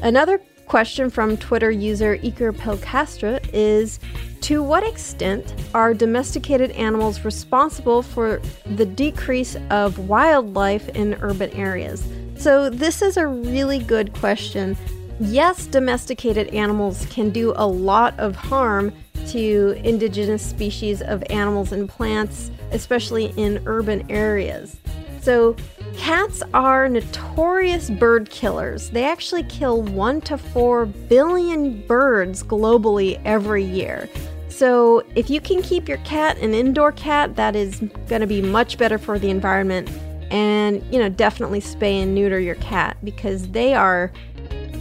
Another 0.01 0.39
question 0.67 1.11
from 1.11 1.37
Twitter 1.37 1.73
user 1.73 2.19
Iker 2.19 2.53
Pelcastra 2.53 3.41
is 3.53 3.99
To 4.43 4.63
what 4.63 4.85
extent 4.85 5.55
are 5.75 5.93
domesticated 5.93 6.71
animals 6.73 7.25
responsible 7.25 8.01
for 8.01 8.41
the 8.77 8.87
decrease 8.87 9.57
of 9.71 9.99
wildlife 10.09 10.89
in 10.91 11.15
urban 11.21 11.51
areas? 11.51 12.07
So, 12.43 12.69
this 12.69 13.03
is 13.03 13.17
a 13.17 13.29
really 13.29 13.79
good 13.79 14.13
question. 14.15 14.77
Yes, 15.21 15.65
domesticated 15.67 16.49
animals 16.49 17.07
can 17.09 17.31
do 17.31 17.53
a 17.55 17.65
lot 17.65 18.19
of 18.19 18.35
harm 18.35 18.93
to 19.29 19.81
indigenous 19.85 20.45
species 20.45 21.03
of 21.03 21.23
animals 21.31 21.71
and 21.71 21.89
plants, 21.89 22.51
especially 22.73 23.27
in 23.37 23.63
urban 23.65 24.11
areas. 24.11 24.77
So, 25.21 25.55
Cats 25.97 26.43
are 26.53 26.89
notorious 26.89 27.91
bird 27.91 28.31
killers. 28.31 28.91
They 28.91 29.05
actually 29.05 29.45
kill 29.45 29.83
1 29.83 30.23
to 30.23 30.39
4 30.39 30.87
billion 30.87 31.87
birds 31.87 32.43
globally 32.43 33.21
every 33.25 33.63
year. 33.63 34.09
So, 34.49 35.05
if 35.15 35.31
you 35.31 35.41
can 35.41 35.63
keep 35.63 35.87
your 35.89 35.99
cat 35.99 36.39
an 36.39 36.55
indoor 36.55 36.93
cat, 36.93 37.37
that 37.37 37.55
is 37.55 37.79
going 38.09 38.21
to 38.21 38.27
be 38.27 38.43
much 38.43 38.79
better 38.79 38.99
for 38.99 39.19
the 39.19 39.31
environment. 39.31 39.89
And, 40.33 40.83
you 40.91 40.99
know, 40.99 41.11
definitely 41.11 41.61
spay 41.61 42.03
and 42.03 42.15
neuter 42.15 42.41
your 42.41 42.55
cat 42.57 42.97
because 43.05 43.49
they 43.49 43.75
are, 43.75 44.11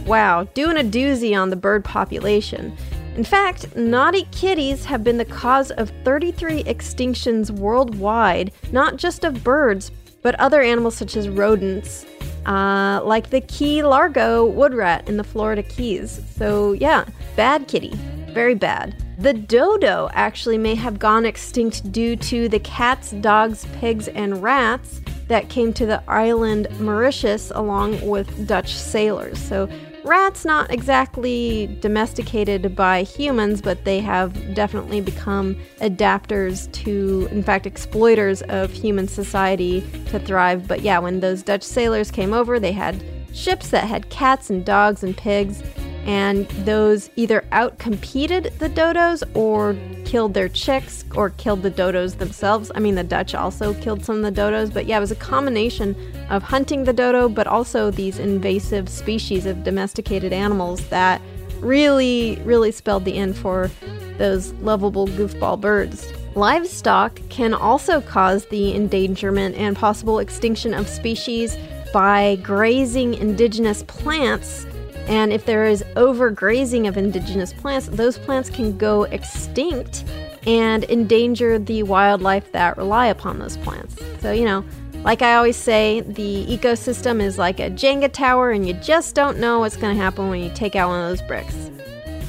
wow, 0.06 0.44
doing 0.54 0.78
a 0.78 0.82
doozy 0.82 1.38
on 1.38 1.50
the 1.50 1.56
bird 1.56 1.84
population. 1.84 2.74
In 3.16 3.24
fact, 3.24 3.76
naughty 3.76 4.26
kitties 4.32 4.86
have 4.86 5.04
been 5.04 5.18
the 5.18 5.26
cause 5.26 5.70
of 5.72 5.92
33 6.04 6.64
extinctions 6.64 7.50
worldwide, 7.50 8.50
not 8.72 8.96
just 8.96 9.24
of 9.24 9.44
birds, 9.44 9.90
but 10.22 10.34
other 10.36 10.62
animals 10.62 10.96
such 10.96 11.16
as 11.18 11.28
rodents, 11.28 12.06
uh, 12.46 13.02
like 13.04 13.28
the 13.28 13.42
key 13.42 13.82
largo 13.82 14.46
wood 14.46 14.72
rat 14.72 15.06
in 15.06 15.18
the 15.18 15.24
Florida 15.24 15.62
Keys. 15.62 16.22
So, 16.34 16.72
yeah, 16.72 17.04
bad 17.36 17.68
kitty. 17.68 17.92
Very 18.32 18.54
bad. 18.54 18.96
The 19.18 19.34
dodo 19.34 20.08
actually 20.14 20.56
may 20.56 20.74
have 20.74 20.98
gone 20.98 21.26
extinct 21.26 21.92
due 21.92 22.16
to 22.16 22.48
the 22.48 22.60
cats, 22.60 23.10
dogs, 23.10 23.66
pigs, 23.74 24.08
and 24.08 24.42
rats 24.42 25.01
that 25.32 25.48
came 25.48 25.72
to 25.74 25.86
the 25.86 26.02
island 26.08 26.68
Mauritius 26.78 27.50
along 27.54 28.06
with 28.06 28.46
Dutch 28.46 28.74
sailors. 28.74 29.38
So, 29.38 29.68
rats 30.04 30.44
not 30.44 30.70
exactly 30.70 31.78
domesticated 31.80 32.74
by 32.74 33.02
humans, 33.04 33.62
but 33.62 33.84
they 33.84 34.00
have 34.00 34.54
definitely 34.54 35.00
become 35.00 35.56
adapters 35.80 36.70
to, 36.72 37.28
in 37.30 37.42
fact, 37.42 37.66
exploiters 37.66 38.42
of 38.42 38.70
human 38.72 39.08
society 39.08 39.80
to 40.06 40.18
thrive. 40.18 40.66
But 40.66 40.82
yeah, 40.82 40.98
when 40.98 41.20
those 41.20 41.42
Dutch 41.42 41.62
sailors 41.62 42.10
came 42.10 42.34
over, 42.34 42.58
they 42.58 42.72
had 42.72 43.02
ships 43.32 43.68
that 43.70 43.84
had 43.84 44.10
cats 44.10 44.50
and 44.50 44.64
dogs 44.64 45.02
and 45.02 45.16
pigs, 45.16 45.62
and 46.04 46.48
those 46.66 47.10
either 47.16 47.44
outcompeted 47.52 48.56
the 48.58 48.68
dodos 48.68 49.22
or 49.34 49.76
killed 50.04 50.34
their 50.34 50.48
chicks 50.48 51.04
or 51.14 51.30
killed 51.30 51.62
the 51.62 51.70
dodos 51.70 52.18
themselves. 52.18 52.70
I 52.74 52.80
mean, 52.80 52.96
the 52.96 53.04
Dutch 53.04 53.34
also 53.34 53.74
killed 53.74 54.04
some 54.04 54.24
of 54.24 54.34
the 54.34 54.40
dodos, 54.40 54.72
but 54.72 54.86
yeah, 54.86 54.96
it 54.98 55.00
was 55.00 55.10
a 55.10 55.16
combination 55.16 55.96
of 56.28 56.42
hunting 56.42 56.84
the 56.84 56.92
dodo, 56.92 57.28
but 57.28 57.46
also 57.46 57.90
these 57.90 58.18
invasive 58.18 58.88
species 58.88 59.46
of 59.46 59.64
domesticated 59.64 60.32
animals 60.32 60.86
that 60.88 61.20
really, 61.60 62.40
really 62.44 62.72
spelled 62.72 63.04
the 63.04 63.16
end 63.16 63.36
for 63.36 63.70
those 64.18 64.52
lovable 64.54 65.06
goofball 65.06 65.60
birds. 65.60 66.12
Livestock 66.34 67.20
can 67.28 67.54
also 67.54 68.00
cause 68.00 68.46
the 68.46 68.74
endangerment 68.74 69.54
and 69.56 69.76
possible 69.76 70.18
extinction 70.18 70.74
of 70.74 70.88
species 70.88 71.56
by 71.92 72.36
grazing 72.42 73.14
indigenous 73.14 73.82
plants. 73.84 74.66
And 75.08 75.32
if 75.32 75.44
there 75.44 75.64
is 75.64 75.82
overgrazing 75.96 76.88
of 76.88 76.96
indigenous 76.96 77.52
plants, 77.52 77.88
those 77.88 78.18
plants 78.18 78.48
can 78.48 78.78
go 78.78 79.02
extinct 79.04 80.04
and 80.46 80.84
endanger 80.84 81.58
the 81.58 81.82
wildlife 81.82 82.50
that 82.52 82.76
rely 82.76 83.06
upon 83.06 83.38
those 83.38 83.56
plants. 83.58 83.96
So, 84.20 84.32
you 84.32 84.44
know, 84.44 84.64
like 85.04 85.20
I 85.20 85.34
always 85.34 85.56
say, 85.56 86.00
the 86.00 86.46
ecosystem 86.46 87.20
is 87.20 87.36
like 87.36 87.58
a 87.58 87.70
Jenga 87.70 88.12
tower, 88.12 88.52
and 88.52 88.66
you 88.66 88.74
just 88.74 89.14
don't 89.14 89.38
know 89.38 89.58
what's 89.58 89.76
going 89.76 89.96
to 89.96 90.00
happen 90.00 90.28
when 90.30 90.40
you 90.40 90.50
take 90.54 90.76
out 90.76 90.88
one 90.88 91.00
of 91.00 91.08
those 91.08 91.26
bricks. 91.26 91.70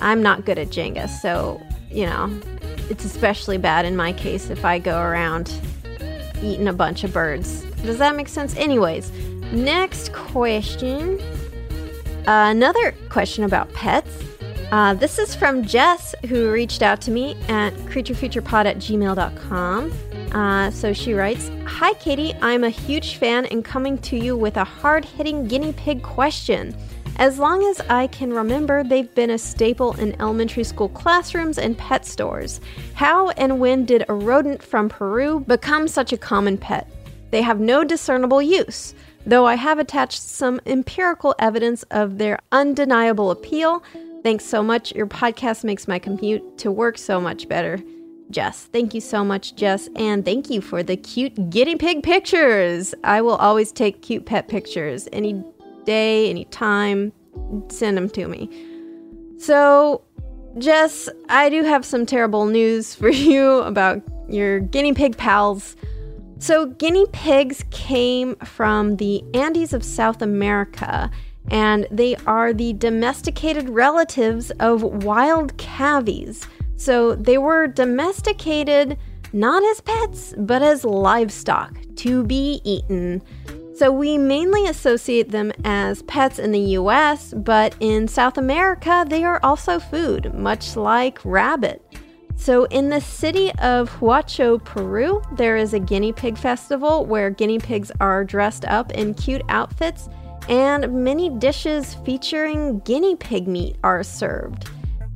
I'm 0.01 0.23
not 0.23 0.43
good 0.43 0.57
at 0.57 0.69
Jenga, 0.69 1.07
so, 1.07 1.61
you 1.91 2.05
know, 2.07 2.35
it's 2.89 3.05
especially 3.05 3.57
bad 3.57 3.85
in 3.85 3.95
my 3.95 4.11
case 4.13 4.49
if 4.49 4.65
I 4.65 4.79
go 4.79 4.99
around 4.99 5.53
eating 6.41 6.67
a 6.67 6.73
bunch 6.73 7.03
of 7.03 7.13
birds. 7.13 7.61
Does 7.83 7.99
that 7.99 8.15
make 8.15 8.27
sense? 8.27 8.55
Anyways, 8.57 9.11
next 9.51 10.11
question. 10.13 11.21
Another 12.25 12.93
question 13.09 13.43
about 13.43 13.71
pets. 13.73 14.23
Uh, 14.71 14.93
this 14.93 15.19
is 15.19 15.35
from 15.35 15.63
Jess, 15.63 16.15
who 16.27 16.51
reached 16.51 16.81
out 16.81 16.99
to 17.01 17.11
me 17.11 17.35
at 17.47 17.73
creaturefeaturepod 17.85 18.65
at 18.65 18.77
gmail.com. 18.77 19.93
Uh, 20.31 20.71
so 20.71 20.93
she 20.93 21.13
writes 21.13 21.51
Hi, 21.65 21.93
Katie. 21.95 22.33
I'm 22.41 22.63
a 22.63 22.69
huge 22.69 23.17
fan 23.17 23.45
and 23.47 23.63
coming 23.63 23.97
to 23.99 24.17
you 24.17 24.35
with 24.35 24.57
a 24.57 24.63
hard 24.63 25.05
hitting 25.05 25.47
guinea 25.47 25.73
pig 25.73 26.01
question. 26.01 26.75
As 27.17 27.37
long 27.37 27.63
as 27.65 27.79
I 27.81 28.07
can 28.07 28.33
remember, 28.33 28.83
they've 28.83 29.13
been 29.13 29.29
a 29.29 29.37
staple 29.37 29.93
in 29.99 30.19
elementary 30.19 30.63
school 30.63 30.89
classrooms 30.89 31.59
and 31.59 31.77
pet 31.77 32.05
stores. 32.05 32.59
How 32.95 33.29
and 33.31 33.59
when 33.59 33.85
did 33.85 34.05
a 34.09 34.13
rodent 34.13 34.63
from 34.63 34.89
Peru 34.89 35.41
become 35.41 35.87
such 35.87 36.11
a 36.11 36.17
common 36.17 36.57
pet? 36.57 36.89
They 37.29 37.43
have 37.43 37.59
no 37.59 37.83
discernible 37.83 38.41
use, 38.41 38.95
though 39.25 39.45
I 39.45 39.55
have 39.55 39.79
attached 39.79 40.21
some 40.21 40.59
empirical 40.65 41.35
evidence 41.39 41.83
of 41.91 42.17
their 42.17 42.39
undeniable 42.51 43.31
appeal. 43.31 43.83
Thanks 44.23 44.45
so 44.45 44.63
much. 44.63 44.93
Your 44.93 45.07
podcast 45.07 45.63
makes 45.63 45.87
my 45.87 45.99
commute 45.99 46.57
to 46.59 46.71
work 46.71 46.97
so 46.97 47.19
much 47.19 47.47
better. 47.47 47.79
Jess. 48.31 48.69
Thank 48.71 48.93
you 48.93 49.01
so 49.01 49.23
much, 49.23 49.55
Jess. 49.55 49.89
And 49.95 50.25
thank 50.25 50.49
you 50.49 50.61
for 50.61 50.81
the 50.81 50.97
cute 50.97 51.49
guinea 51.49 51.75
pig 51.75 52.03
pictures. 52.03 52.95
I 53.03 53.21
will 53.21 53.35
always 53.35 53.71
take 53.71 54.01
cute 54.01 54.25
pet 54.25 54.47
pictures 54.47 55.07
any 55.13 55.43
day, 55.85 56.29
any 56.29 56.45
time. 56.45 57.11
Send 57.69 57.97
them 57.97 58.09
to 58.11 58.27
me. 58.27 58.49
So, 59.37 60.01
Jess, 60.57 61.09
I 61.29 61.49
do 61.49 61.63
have 61.63 61.83
some 61.85 62.05
terrible 62.05 62.45
news 62.45 62.95
for 62.95 63.09
you 63.09 63.59
about 63.59 64.01
your 64.29 64.59
guinea 64.59 64.93
pig 64.93 65.17
pals. 65.17 65.75
So, 66.43 66.65
guinea 66.65 67.05
pigs 67.13 67.63
came 67.71 68.35
from 68.35 68.97
the 68.97 69.23
Andes 69.33 69.71
of 69.71 69.81
South 69.81 70.21
America, 70.21 71.09
and 71.49 71.87
they 71.89 72.17
are 72.27 72.51
the 72.51 72.73
domesticated 72.73 73.69
relatives 73.69 74.51
of 74.59 75.05
wild 75.05 75.55
cavies. 75.57 76.45
So, 76.75 77.15
they 77.15 77.37
were 77.37 77.67
domesticated 77.67 78.97
not 79.31 79.63
as 79.63 79.79
pets, 79.79 80.33
but 80.37 80.61
as 80.61 80.83
livestock 80.83 81.77
to 81.95 82.25
be 82.25 82.59
eaten. 82.65 83.21
So, 83.73 83.89
we 83.89 84.17
mainly 84.17 84.67
associate 84.67 85.31
them 85.31 85.53
as 85.63 86.01
pets 86.03 86.39
in 86.39 86.51
the 86.51 86.75
US, 86.77 87.33
but 87.37 87.73
in 87.79 88.09
South 88.09 88.37
America, 88.37 89.05
they 89.07 89.23
are 89.23 89.39
also 89.43 89.79
food, 89.79 90.33
much 90.33 90.75
like 90.75 91.23
rabbit. 91.23 91.81
So, 92.43 92.65
in 92.65 92.89
the 92.89 92.99
city 92.99 93.53
of 93.59 93.89
Huacho, 93.89 94.61
Peru, 94.61 95.21
there 95.31 95.55
is 95.55 95.73
a 95.73 95.79
guinea 95.79 96.11
pig 96.11 96.37
festival 96.37 97.05
where 97.05 97.29
guinea 97.29 97.57
pigs 97.57 97.89
are 98.01 98.25
dressed 98.25 98.65
up 98.65 98.91
in 98.91 99.13
cute 99.13 99.43
outfits, 99.47 100.09
and 100.49 100.91
many 101.05 101.29
dishes 101.29 101.93
featuring 102.05 102.79
guinea 102.79 103.15
pig 103.15 103.47
meat 103.47 103.77
are 103.81 104.03
served. 104.03 104.69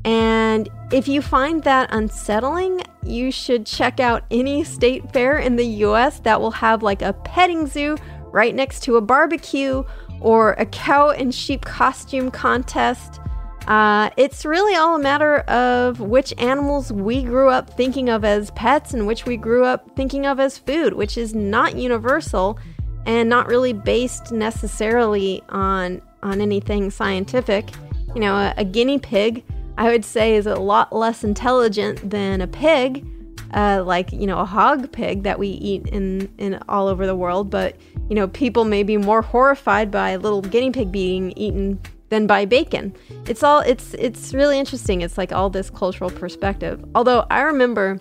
And 0.06 0.70
if 0.94 1.10
you 1.10 1.22
find 1.22 1.62
that 1.63 1.90
unsettling, 1.92 2.82
you 3.04 3.30
should 3.34 3.66
check 3.66 4.00
out 4.00 4.24
any 4.32 4.63
state 4.63 5.12
fair 5.12 5.38
in 5.38 5.58
the 5.58 5.68
US 5.84 6.22
that 6.22 6.40
will 6.40 6.52
have 6.52 6.82
like 6.82 7.02
a 7.02 7.12
petting 7.12 7.68
zoo 7.68 7.98
right 8.32 8.56
next 8.56 8.84
to 8.84 8.96
a 8.96 9.02
barbecue 9.02 9.84
or 10.22 10.54
a 10.54 10.66
cow 10.66 11.10
and 11.10 11.36
sheep 11.36 11.66
costume 11.66 12.32
contest 12.32 13.20
uh, 13.67 14.10
it's 14.15 14.45
really 14.45 14.75
all 14.75 14.95
a 14.95 14.99
matter 14.99 15.39
of 15.39 15.99
which 15.99 16.34
animals 16.38 16.91
we 16.91 17.21
grew 17.21 17.49
up 17.49 17.69
thinking 17.75 18.10
of 18.10 18.23
as 18.23 18.49
pets 18.51 18.93
and 18.93 19.06
which 19.06 19.25
we 19.25 19.36
grew 19.36 19.65
up 19.65 19.93
thinking 19.95 20.25
of 20.25 20.39
as 20.39 20.58
food, 20.58 20.93
which 20.93 21.17
is 21.17 21.36
not 21.36 21.75
universal 21.75 22.58
and 23.06 23.30
not 23.30 23.47
really 23.47 23.73
based 23.73 24.32
necessarily 24.32 25.43
on 25.49 26.01
on 26.23 26.39
anything 26.39 26.89
scientific. 26.89 27.69
You 28.15 28.21
know, 28.21 28.36
a, 28.36 28.53
a 28.56 28.63
guinea 28.63 28.99
pig, 28.99 29.43
I 29.77 29.89
would 29.89 30.06
say, 30.06 30.36
is 30.36 30.45
a 30.45 30.56
lot 30.56 30.95
less 30.95 31.25
intelligent 31.25 32.10
than 32.10 32.39
a 32.39 32.47
pig, 32.47 33.06
uh, 33.53 33.84
like 33.86 34.13
you 34.13 34.27
know, 34.27 34.39
a 34.39 34.45
hog 34.45 34.93
pig 34.93 35.23
that 35.23 35.39
we 35.39 35.49
eat 35.49 35.88
in 35.88 36.34
in 36.38 36.58
all 36.69 36.88
over 36.88 37.06
the 37.06 37.17
world. 37.17 37.49
But 37.49 37.75
you 38.10 38.15
know, 38.15 38.30
people 38.30 38.63
may 38.63 38.84
be 38.84 38.95
more 38.95 39.21
horrified 39.21 39.91
by 39.91 40.12
a 40.12 40.19
little 40.19 40.41
guinea 40.41 40.71
pig 40.71 40.89
being 40.89 41.34
eaten 41.38 41.82
than 42.10 42.28
by 42.28 42.46
bacon. 42.46 42.96
It's 43.26 43.43
all 43.43 43.60
it's 43.60 43.93
it's 43.96 44.34
really 44.34 44.60
interesting. 44.60 45.02
It's 45.02 45.17
like 45.17 45.32
all 45.32 45.50
this 45.50 45.70
cultural 45.70 46.10
perspective. 46.10 46.84
Although 46.96 47.26
I 47.30 47.41
remember 47.41 48.00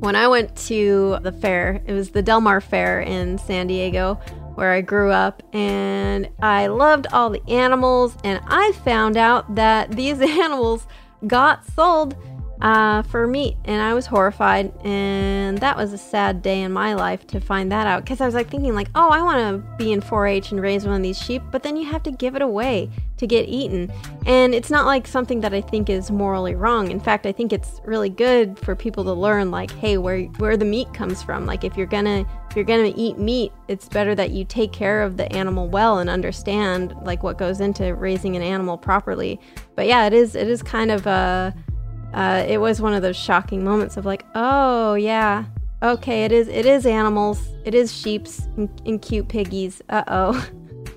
when 0.00 0.16
I 0.16 0.28
went 0.28 0.56
to 0.68 1.18
the 1.22 1.32
fair, 1.32 1.82
it 1.86 1.92
was 1.92 2.10
the 2.10 2.22
Del 2.22 2.40
Mar 2.40 2.60
Fair 2.60 3.00
in 3.00 3.36
San 3.38 3.66
Diego 3.66 4.14
where 4.54 4.72
I 4.72 4.80
grew 4.80 5.10
up 5.10 5.42
and 5.54 6.28
I 6.42 6.66
loved 6.66 7.06
all 7.12 7.30
the 7.30 7.42
animals 7.48 8.16
and 8.24 8.40
I 8.46 8.72
found 8.84 9.16
out 9.16 9.54
that 9.54 9.92
these 9.92 10.20
animals 10.38 10.86
got 11.26 11.66
sold 11.66 12.16
uh, 12.62 13.02
for 13.02 13.26
meat, 13.26 13.56
and 13.64 13.80
I 13.80 13.94
was 13.94 14.06
horrified. 14.06 14.72
And 14.84 15.58
that 15.58 15.76
was 15.76 15.92
a 15.92 15.98
sad 15.98 16.42
day 16.42 16.62
in 16.62 16.72
my 16.72 16.94
life 16.94 17.26
to 17.28 17.40
find 17.40 17.72
that 17.72 17.86
out 17.86 18.04
because 18.04 18.20
I 18.20 18.26
was 18.26 18.34
like 18.34 18.50
thinking, 18.50 18.74
like, 18.74 18.88
oh, 18.94 19.08
I 19.08 19.22
want 19.22 19.38
to 19.38 19.76
be 19.76 19.92
in 19.92 20.00
4-H 20.00 20.52
and 20.52 20.60
raise 20.60 20.86
one 20.86 20.96
of 20.96 21.02
these 21.02 21.18
sheep, 21.20 21.42
but 21.50 21.62
then 21.62 21.76
you 21.76 21.86
have 21.86 22.02
to 22.04 22.10
give 22.10 22.36
it 22.36 22.42
away 22.42 22.90
to 23.16 23.26
get 23.26 23.48
eaten. 23.48 23.92
And 24.26 24.54
it's 24.54 24.70
not 24.70 24.86
like 24.86 25.06
something 25.06 25.40
that 25.40 25.54
I 25.54 25.60
think 25.60 25.90
is 25.90 26.10
morally 26.10 26.54
wrong. 26.54 26.90
In 26.90 27.00
fact, 27.00 27.26
I 27.26 27.32
think 27.32 27.52
it's 27.52 27.80
really 27.84 28.08
good 28.08 28.58
for 28.58 28.74
people 28.74 29.04
to 29.04 29.12
learn, 29.12 29.50
like, 29.50 29.70
hey, 29.72 29.98
where 29.98 30.22
where 30.38 30.56
the 30.56 30.64
meat 30.64 30.92
comes 30.92 31.22
from. 31.22 31.46
Like, 31.46 31.64
if 31.64 31.76
you're 31.76 31.86
gonna 31.86 32.26
if 32.50 32.56
you're 32.56 32.64
gonna 32.64 32.92
eat 32.96 33.18
meat, 33.18 33.52
it's 33.68 33.88
better 33.88 34.14
that 34.14 34.30
you 34.30 34.44
take 34.44 34.72
care 34.72 35.02
of 35.02 35.16
the 35.16 35.30
animal 35.32 35.68
well 35.68 35.98
and 35.98 36.10
understand 36.10 36.94
like 37.02 37.22
what 37.22 37.38
goes 37.38 37.60
into 37.60 37.94
raising 37.94 38.36
an 38.36 38.42
animal 38.42 38.76
properly. 38.76 39.40
But 39.76 39.86
yeah, 39.86 40.06
it 40.06 40.12
is 40.12 40.34
it 40.34 40.48
is 40.48 40.62
kind 40.62 40.90
of 40.90 41.06
a 41.06 41.10
uh, 41.10 41.69
it 42.14 42.60
was 42.60 42.80
one 42.80 42.94
of 42.94 43.02
those 43.02 43.16
shocking 43.16 43.64
moments 43.64 43.96
of 43.96 44.04
like, 44.04 44.24
oh 44.34 44.94
yeah, 44.94 45.44
okay, 45.82 46.24
it 46.24 46.32
is 46.32 46.48
it 46.48 46.66
is 46.66 46.86
animals, 46.86 47.48
it 47.64 47.74
is 47.74 47.92
sheeps 47.92 48.40
and, 48.56 48.68
and 48.86 49.00
cute 49.00 49.28
piggies. 49.28 49.82
Uh 49.88 50.04
oh. 50.08 50.48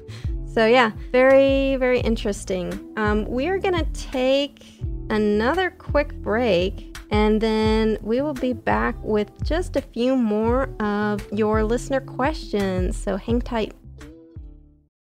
so 0.54 0.66
yeah, 0.66 0.92
very 1.12 1.76
very 1.78 2.00
interesting. 2.00 2.94
Um, 2.98 3.26
we 3.26 3.48
are 3.48 3.58
gonna 3.58 3.86
take 3.94 4.64
another 5.10 5.70
quick 5.72 6.14
break. 6.22 6.90
And 7.12 7.40
then 7.40 8.00
we 8.02 8.22
will 8.22 8.34
be 8.34 8.54
back 8.54 8.96
with 9.04 9.30
just 9.44 9.76
a 9.76 9.82
few 9.82 10.16
more 10.16 10.64
of 10.82 11.22
your 11.32 11.64
listener 11.64 12.02
questions. 12.02 12.98
So 12.98 13.18
hang 13.18 13.40
tight. 13.40 13.76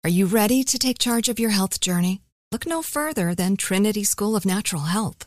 Are 0.03 0.09
you 0.09 0.25
ready 0.25 0.65
to 0.65 0.79
take 0.79 0.99
charge 0.99 1.29
of 1.29 1.39
your 1.39 1.51
health 1.51 1.79
journey? 1.79 2.23
Look 2.51 2.67
no 2.67 2.81
further 2.81 3.35
than 3.35 3.57
Trinity 3.57 4.03
School 4.03 4.35
of 4.35 4.47
Natural 4.47 4.83
Health. 4.83 5.27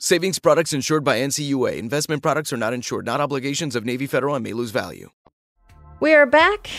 Savings 0.00 0.38
products 0.38 0.72
insured 0.72 1.02
by 1.02 1.18
NCUA. 1.18 1.76
Investment 1.76 2.22
products 2.22 2.52
are 2.52 2.56
not 2.56 2.72
insured, 2.72 3.04
not 3.04 3.20
obligations 3.20 3.74
of 3.74 3.84
Navy 3.84 4.06
Federal 4.06 4.36
and 4.36 4.44
may 4.44 4.52
lose 4.52 4.70
value. 4.70 5.10
We 5.98 6.14
are 6.14 6.24
back, 6.24 6.70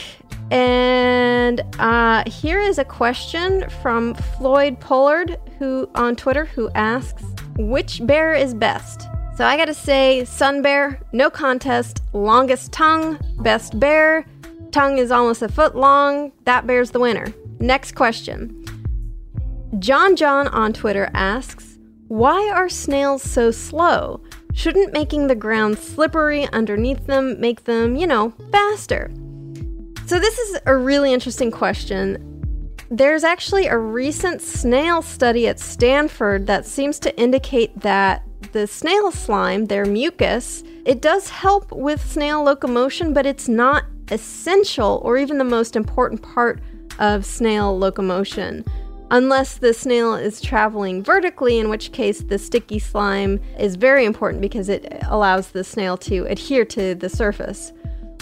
and 0.51 1.61
uh, 1.79 2.23
here 2.29 2.61
is 2.61 2.77
a 2.77 2.85
question 2.85 3.69
from 3.81 4.13
Floyd 4.13 4.79
Pollard, 4.79 5.37
who 5.57 5.89
on 5.95 6.15
Twitter, 6.15 6.45
who 6.45 6.69
asks, 6.75 7.21
"Which 7.57 7.99
bear 8.07 8.33
is 8.33 8.53
best, 8.53 9.09
So 9.35 9.45
I 9.45 9.57
gotta 9.57 9.73
say, 9.73 10.23
Sun 10.23 10.61
Bear, 10.61 11.01
no 11.11 11.29
contest, 11.29 12.01
longest 12.13 12.71
tongue, 12.71 13.17
best 13.39 13.79
bear. 13.79 14.25
Tongue 14.71 14.97
is 14.97 15.11
almost 15.11 15.41
a 15.41 15.49
foot 15.49 15.75
long. 15.75 16.31
That 16.45 16.65
bear's 16.67 16.91
the 16.91 16.99
winner. 17.01 17.33
Next 17.59 17.95
question. 17.95 18.55
John 19.77 20.15
John 20.15 20.47
on 20.49 20.71
Twitter 20.73 21.09
asks, 21.13 21.68
Why 22.09 22.49
are 22.49 22.69
snails 22.69 23.21
so 23.21 23.51
slow? 23.51 24.21
Shouldn't 24.55 24.93
making 24.93 25.27
the 25.27 25.35
ground 25.35 25.77
slippery 25.77 26.47
underneath 26.47 27.05
them 27.05 27.39
make 27.39 27.65
them, 27.65 27.95
you 27.95 28.07
know, 28.07 28.33
faster? 28.51 29.11
So, 30.07 30.19
this 30.19 30.39
is 30.39 30.57
a 30.65 30.75
really 30.75 31.13
interesting 31.13 31.51
question. 31.51 32.41
There's 32.89 33.23
actually 33.23 33.67
a 33.67 33.77
recent 33.77 34.41
snail 34.41 35.03
study 35.03 35.47
at 35.47 35.59
Stanford 35.59 36.47
that 36.47 36.65
seems 36.65 36.97
to 37.01 37.15
indicate 37.15 37.79
that 37.81 38.23
the 38.53 38.65
snail 38.65 39.11
slime, 39.11 39.67
their 39.67 39.85
mucus, 39.85 40.63
it 40.85 41.03
does 41.03 41.29
help 41.29 41.71
with 41.71 42.03
snail 42.03 42.43
locomotion, 42.43 43.13
but 43.13 43.27
it's 43.27 43.47
not 43.47 43.83
essential 44.09 44.99
or 45.03 45.17
even 45.17 45.37
the 45.37 45.43
most 45.43 45.75
important 45.75 46.23
part 46.23 46.59
of 46.97 47.23
snail 47.23 47.77
locomotion. 47.77 48.65
Unless 49.11 49.57
the 49.57 49.73
snail 49.73 50.13
is 50.13 50.39
traveling 50.39 51.03
vertically, 51.03 51.57
in 51.57 51.69
which 51.69 51.91
case 51.91 52.21
the 52.21 52.37
sticky 52.37 52.77
slime 52.77 53.39
is 53.57 53.75
very 53.75 54.05
important 54.05 54.39
because 54.39 54.69
it 54.69 55.01
allows 55.07 55.49
the 55.49 55.63
snail 55.63 55.97
to 55.97 56.25
adhere 56.25 56.63
to 56.65 56.93
the 56.93 57.09
surface. 57.09 57.73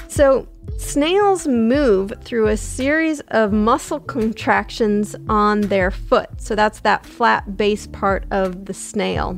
So, 0.08 0.48
snails 0.78 1.46
move 1.46 2.14
through 2.24 2.48
a 2.48 2.56
series 2.56 3.20
of 3.30 3.52
muscle 3.52 4.00
contractions 4.00 5.14
on 5.28 5.62
their 5.62 5.92
foot. 5.92 6.30
So, 6.40 6.56
that's 6.56 6.80
that 6.82 7.06
flat 7.06 7.58
base 7.58 7.88
part 7.88 8.26
of 8.32 8.66
the 8.66 8.74
snail. 8.74 9.38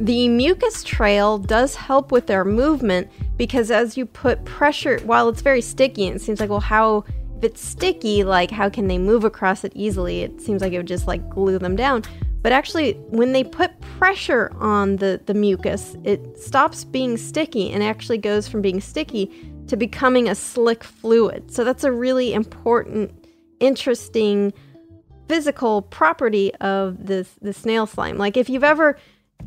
The 0.00 0.28
mucus 0.28 0.82
trail 0.82 1.38
does 1.38 1.76
help 1.76 2.10
with 2.10 2.26
their 2.26 2.44
movement 2.44 3.08
because 3.36 3.70
as 3.70 3.96
you 3.96 4.06
put 4.06 4.44
pressure, 4.44 4.98
while 5.04 5.28
it's 5.28 5.42
very 5.42 5.60
sticky, 5.60 6.08
and 6.08 6.16
it 6.16 6.18
seems 6.20 6.40
like, 6.40 6.50
well, 6.50 6.58
how 6.58 7.04
if 7.44 7.50
it's 7.50 7.64
sticky, 7.64 8.24
like 8.24 8.50
how 8.50 8.68
can 8.68 8.88
they 8.88 8.98
move 8.98 9.24
across 9.24 9.64
it 9.64 9.72
easily? 9.74 10.22
It 10.22 10.40
seems 10.40 10.62
like 10.62 10.72
it 10.72 10.78
would 10.78 10.86
just 10.86 11.06
like 11.06 11.28
glue 11.28 11.58
them 11.58 11.76
down. 11.76 12.02
But 12.42 12.52
actually, 12.52 12.92
when 13.08 13.32
they 13.32 13.44
put 13.44 13.78
pressure 13.80 14.52
on 14.60 14.96
the, 14.96 15.20
the 15.24 15.34
mucus, 15.34 15.96
it 16.04 16.38
stops 16.38 16.84
being 16.84 17.16
sticky 17.16 17.70
and 17.70 17.82
actually 17.82 18.18
goes 18.18 18.48
from 18.48 18.60
being 18.60 18.80
sticky 18.80 19.30
to 19.68 19.76
becoming 19.76 20.28
a 20.28 20.34
slick 20.34 20.84
fluid. 20.84 21.50
So 21.50 21.64
that's 21.64 21.84
a 21.84 21.92
really 21.92 22.34
important, 22.34 23.12
interesting 23.60 24.52
physical 25.26 25.80
property 25.80 26.54
of 26.56 27.06
this 27.06 27.30
the 27.40 27.54
snail 27.54 27.86
slime. 27.86 28.18
Like 28.18 28.36
if 28.36 28.50
you've 28.50 28.64
ever 28.64 28.98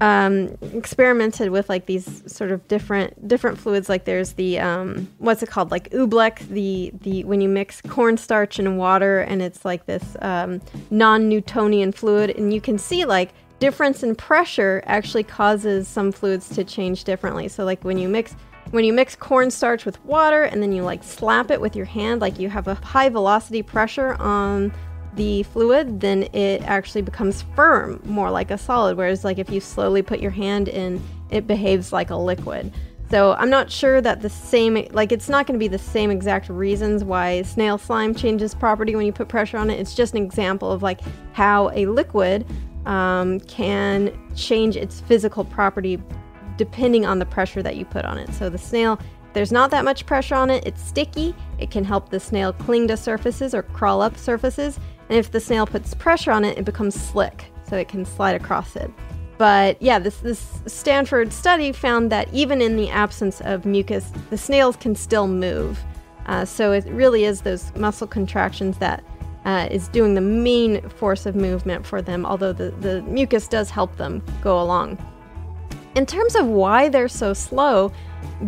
um, 0.02 0.58
experimented 0.74 1.50
with 1.50 1.70
like 1.70 1.86
these 1.86 2.24
sort 2.32 2.52
of 2.52 2.68
different 2.68 3.28
different 3.28 3.58
fluids. 3.58 3.90
Like 3.90 4.06
there's 4.06 4.34
the 4.34 4.60
um, 4.60 5.08
what's 5.18 5.44
it 5.44 5.50
called? 5.50 5.72
Like 5.72 5.90
oobleck. 5.92 6.40
The 6.50 6.92
the 7.02 7.24
when 7.24 7.42
you 7.42 7.50
mix 7.50 7.82
cornstarch 7.82 8.60
and 8.60 8.78
water, 8.78 9.22
and 9.22 9.42
it's 9.42 9.66
like 9.66 9.86
this 9.86 10.16
um, 10.22 10.62
non-Newtonian 10.90 11.92
fluid, 11.92 12.32
and 12.32 12.54
you 12.54 12.62
can 12.62 12.78
see 12.78 13.06
like 13.06 13.34
difference 13.60 14.04
in 14.04 14.16
pressure 14.16 14.84
actually 14.86 15.24
causes 15.24 15.88
some 15.88 16.12
fluids 16.12 16.50
to 16.50 16.64
change 16.64 17.04
differently. 17.04 17.48
So 17.48 17.66
like 17.66 17.84
when 17.84 17.98
you 17.98 18.08
mix 18.08 18.36
when 18.72 18.84
you 18.84 18.94
mix 18.94 19.16
cornstarch 19.16 19.86
with 19.86 20.04
water 20.04 20.44
and 20.44 20.62
then 20.62 20.74
you 20.74 20.84
like 20.84 21.04
slap 21.04 21.52
it 21.52 21.62
with 21.62 21.76
your 21.76 21.86
hand, 21.86 22.22
like 22.22 22.40
you 22.40 22.50
have 22.50 22.68
a 22.68 22.76
high 22.76 23.10
velocity 23.10 23.64
pressure 23.64 24.16
on 24.16 24.74
the 25.18 25.44
fluid, 25.44 26.00
then 26.00 26.24
it 26.34 26.62
actually 26.64 27.02
becomes 27.02 27.44
firm, 27.56 28.02
more 28.06 28.32
like 28.32 28.52
a 28.52 28.58
solid. 28.58 28.96
Whereas, 28.96 29.26
like 29.26 29.38
if 29.40 29.50
you 29.50 29.60
slowly 29.60 30.02
put 30.02 30.20
your 30.20 30.32
hand 30.32 30.70
in, 30.70 31.04
it 31.30 31.46
behaves 31.46 31.92
like 31.92 32.10
a 32.10 32.16
liquid. 32.16 32.72
So 33.10 33.34
I'm 33.34 33.50
not 33.50 33.72
sure 33.72 34.02
that 34.02 34.22
the 34.22 34.30
same, 34.30 34.86
like 34.92 35.12
it's 35.12 35.30
not 35.30 35.48
going 35.48 35.58
to 35.58 35.64
be 35.64 35.70
the 35.70 35.78
same 35.80 36.12
exact 36.12 36.50
reasons 36.50 37.04
why 37.04 37.42
snail 37.44 37.78
slime 37.78 38.14
changes 38.14 38.54
property 38.54 38.96
when 38.96 39.06
you 39.06 39.14
put 39.14 39.30
pressure 39.30 39.58
on 39.58 39.70
it. 39.70 39.80
It's 39.80 39.96
just 39.96 40.14
an 40.14 40.24
example 40.24 40.72
of 40.72 40.84
like 40.84 41.00
how 41.32 41.70
a 41.74 41.86
liquid 41.86 42.46
um, 42.86 43.40
can 43.42 44.12
change 44.36 44.76
its 44.76 45.00
physical 45.00 45.46
property 45.46 46.02
depending 46.58 47.06
on 47.06 47.20
the 47.20 47.26
pressure 47.26 47.64
that 47.64 47.78
you 47.78 47.86
put 47.86 48.04
on 48.04 48.18
it. 48.18 48.34
So 48.34 48.50
the 48.50 48.58
snail, 48.58 49.00
there's 49.34 49.52
not 49.54 49.72
that 49.72 49.86
much 49.86 50.06
pressure 50.06 50.36
on 50.36 50.50
it, 50.50 50.66
it's 50.66 50.82
sticky. 50.82 51.34
It 51.60 51.72
can 51.72 51.86
help 51.86 52.10
the 52.10 52.20
snail 52.20 52.52
cling 52.52 52.90
to 52.90 52.98
surfaces 52.98 53.54
or 53.54 53.64
crawl 53.64 54.02
up 54.02 54.18
surfaces. 54.18 54.80
And 55.10 55.18
if 55.18 55.32
the 55.32 55.40
snail 55.40 55.66
puts 55.66 55.94
pressure 55.94 56.32
on 56.32 56.44
it, 56.44 56.58
it 56.58 56.66
becomes 56.66 56.96
slick, 56.96 57.46
so 57.70 57.78
it 57.78 57.88
can 57.88 58.06
slide 58.06 58.36
across 58.36 58.76
it. 58.76 58.92
But 59.38 59.82
yeah, 59.82 60.00
this, 60.00 60.18
this 60.18 60.62
Stanford 60.66 61.32
study 61.32 61.72
found 61.72 62.12
that 62.12 62.28
even 62.34 62.62
in 62.62 62.76
the 62.76 62.90
absence 62.90 63.40
of 63.42 63.66
mucus, 63.66 64.12
the 64.30 64.38
snails 64.38 64.76
can 64.76 64.96
still 64.96 65.28
move. 65.28 65.80
Uh, 66.26 66.44
so 66.44 66.72
it 66.72 66.86
really 66.86 67.24
is 67.24 67.42
those 67.42 67.74
muscle 67.76 68.08
contractions 68.08 68.78
that 68.80 69.04
uh, 69.46 69.68
is 69.72 69.88
doing 69.90 70.14
the 70.14 70.22
main 70.22 70.82
force 70.90 71.26
of 71.26 71.36
movement 71.36 71.86
for 71.86 72.02
them, 72.02 72.26
although 72.26 72.52
the, 72.52 72.72
the 72.82 73.02
mucus 73.04 73.48
does 73.48 73.70
help 73.70 73.96
them 73.98 74.22
go 74.42 74.62
along. 74.62 74.98
In 75.96 76.06
terms 76.06 76.36
of 76.36 76.48
why 76.48 76.90
they're 76.90 77.08
so 77.08 77.34
slow, 77.34 77.92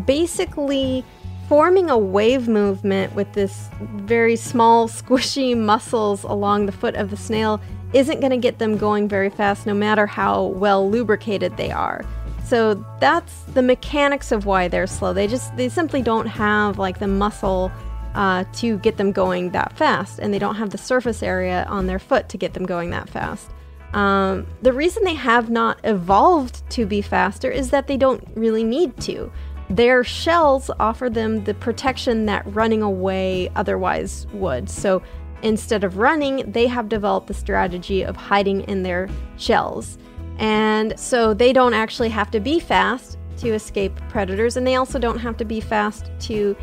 basically 0.05 1.05
forming 1.49 1.89
a 1.89 1.97
wave 1.97 2.47
movement 2.47 3.13
with 3.15 3.33
this 3.33 3.69
very 3.95 4.35
small, 4.35 4.87
squishy 5.01 5.57
muscles 5.57 6.23
along 6.23 6.67
the 6.67 6.71
foot 6.71 6.95
of 6.95 7.09
the 7.09 7.17
snail 7.17 7.59
isn't 7.91 8.19
going 8.19 8.29
to 8.29 8.37
get 8.37 8.59
them 8.59 8.77
going 8.77 9.07
very 9.07 9.31
fast, 9.31 9.65
no 9.65 9.73
matter 9.73 10.05
how 10.05 10.43
well 10.43 10.87
lubricated 10.87 11.57
they 11.57 11.71
are. 11.71 12.05
So 12.45 12.85
that's 12.99 13.41
the 13.55 13.63
mechanics 13.63 14.31
of 14.31 14.45
why 14.45 14.67
they're 14.67 14.85
slow. 14.85 15.11
They 15.11 15.25
just 15.25 15.55
they 15.57 15.69
simply 15.69 16.03
don't 16.03 16.27
have 16.27 16.77
like 16.77 16.99
the 16.99 17.07
muscle 17.07 17.71
uh, 18.13 18.43
to 18.53 18.77
get 18.79 18.97
them 18.97 19.11
going 19.11 19.49
that 19.51 19.75
fast, 19.75 20.19
and 20.19 20.31
they 20.31 20.39
don't 20.39 20.55
have 20.55 20.69
the 20.69 20.77
surface 20.77 21.23
area 21.23 21.65
on 21.67 21.87
their 21.87 21.99
foot 21.99 22.29
to 22.29 22.37
get 22.37 22.53
them 22.53 22.65
going 22.65 22.91
that 22.91 23.09
fast. 23.09 23.49
Um, 23.93 24.45
the 24.61 24.71
reason 24.71 25.03
they 25.03 25.15
have 25.15 25.49
not 25.49 25.79
evolved 25.83 26.67
to 26.71 26.85
be 26.85 27.01
faster 27.01 27.49
is 27.49 27.71
that 27.71 27.87
they 27.87 27.97
don't 27.97 28.23
really 28.35 28.63
need 28.63 28.99
to. 29.01 29.31
Their 29.69 30.03
shells 30.03 30.71
offer 30.79 31.09
them 31.09 31.43
the 31.43 31.53
protection 31.53 32.25
that 32.25 32.43
running 32.53 32.81
away 32.81 33.51
otherwise 33.55 34.25
would. 34.33 34.69
So 34.69 35.03
instead 35.43 35.83
of 35.83 35.97
running, 35.97 36.51
they 36.51 36.67
have 36.67 36.89
developed 36.89 37.27
the 37.27 37.33
strategy 37.33 38.03
of 38.03 38.15
hiding 38.15 38.61
in 38.61 38.83
their 38.83 39.07
shells. 39.37 39.97
And 40.39 40.97
so 40.99 41.33
they 41.33 41.53
don't 41.53 41.73
actually 41.73 42.09
have 42.09 42.31
to 42.31 42.39
be 42.39 42.59
fast 42.59 43.17
to 43.37 43.49
escape 43.49 43.99
predators, 44.09 44.57
and 44.57 44.65
they 44.65 44.75
also 44.75 44.97
don't 44.99 45.19
have 45.19 45.37
to 45.37 45.45
be 45.45 45.61
fast 45.61 46.11
to 46.21 46.55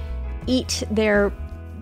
eat 0.47 0.83
their 0.91 1.33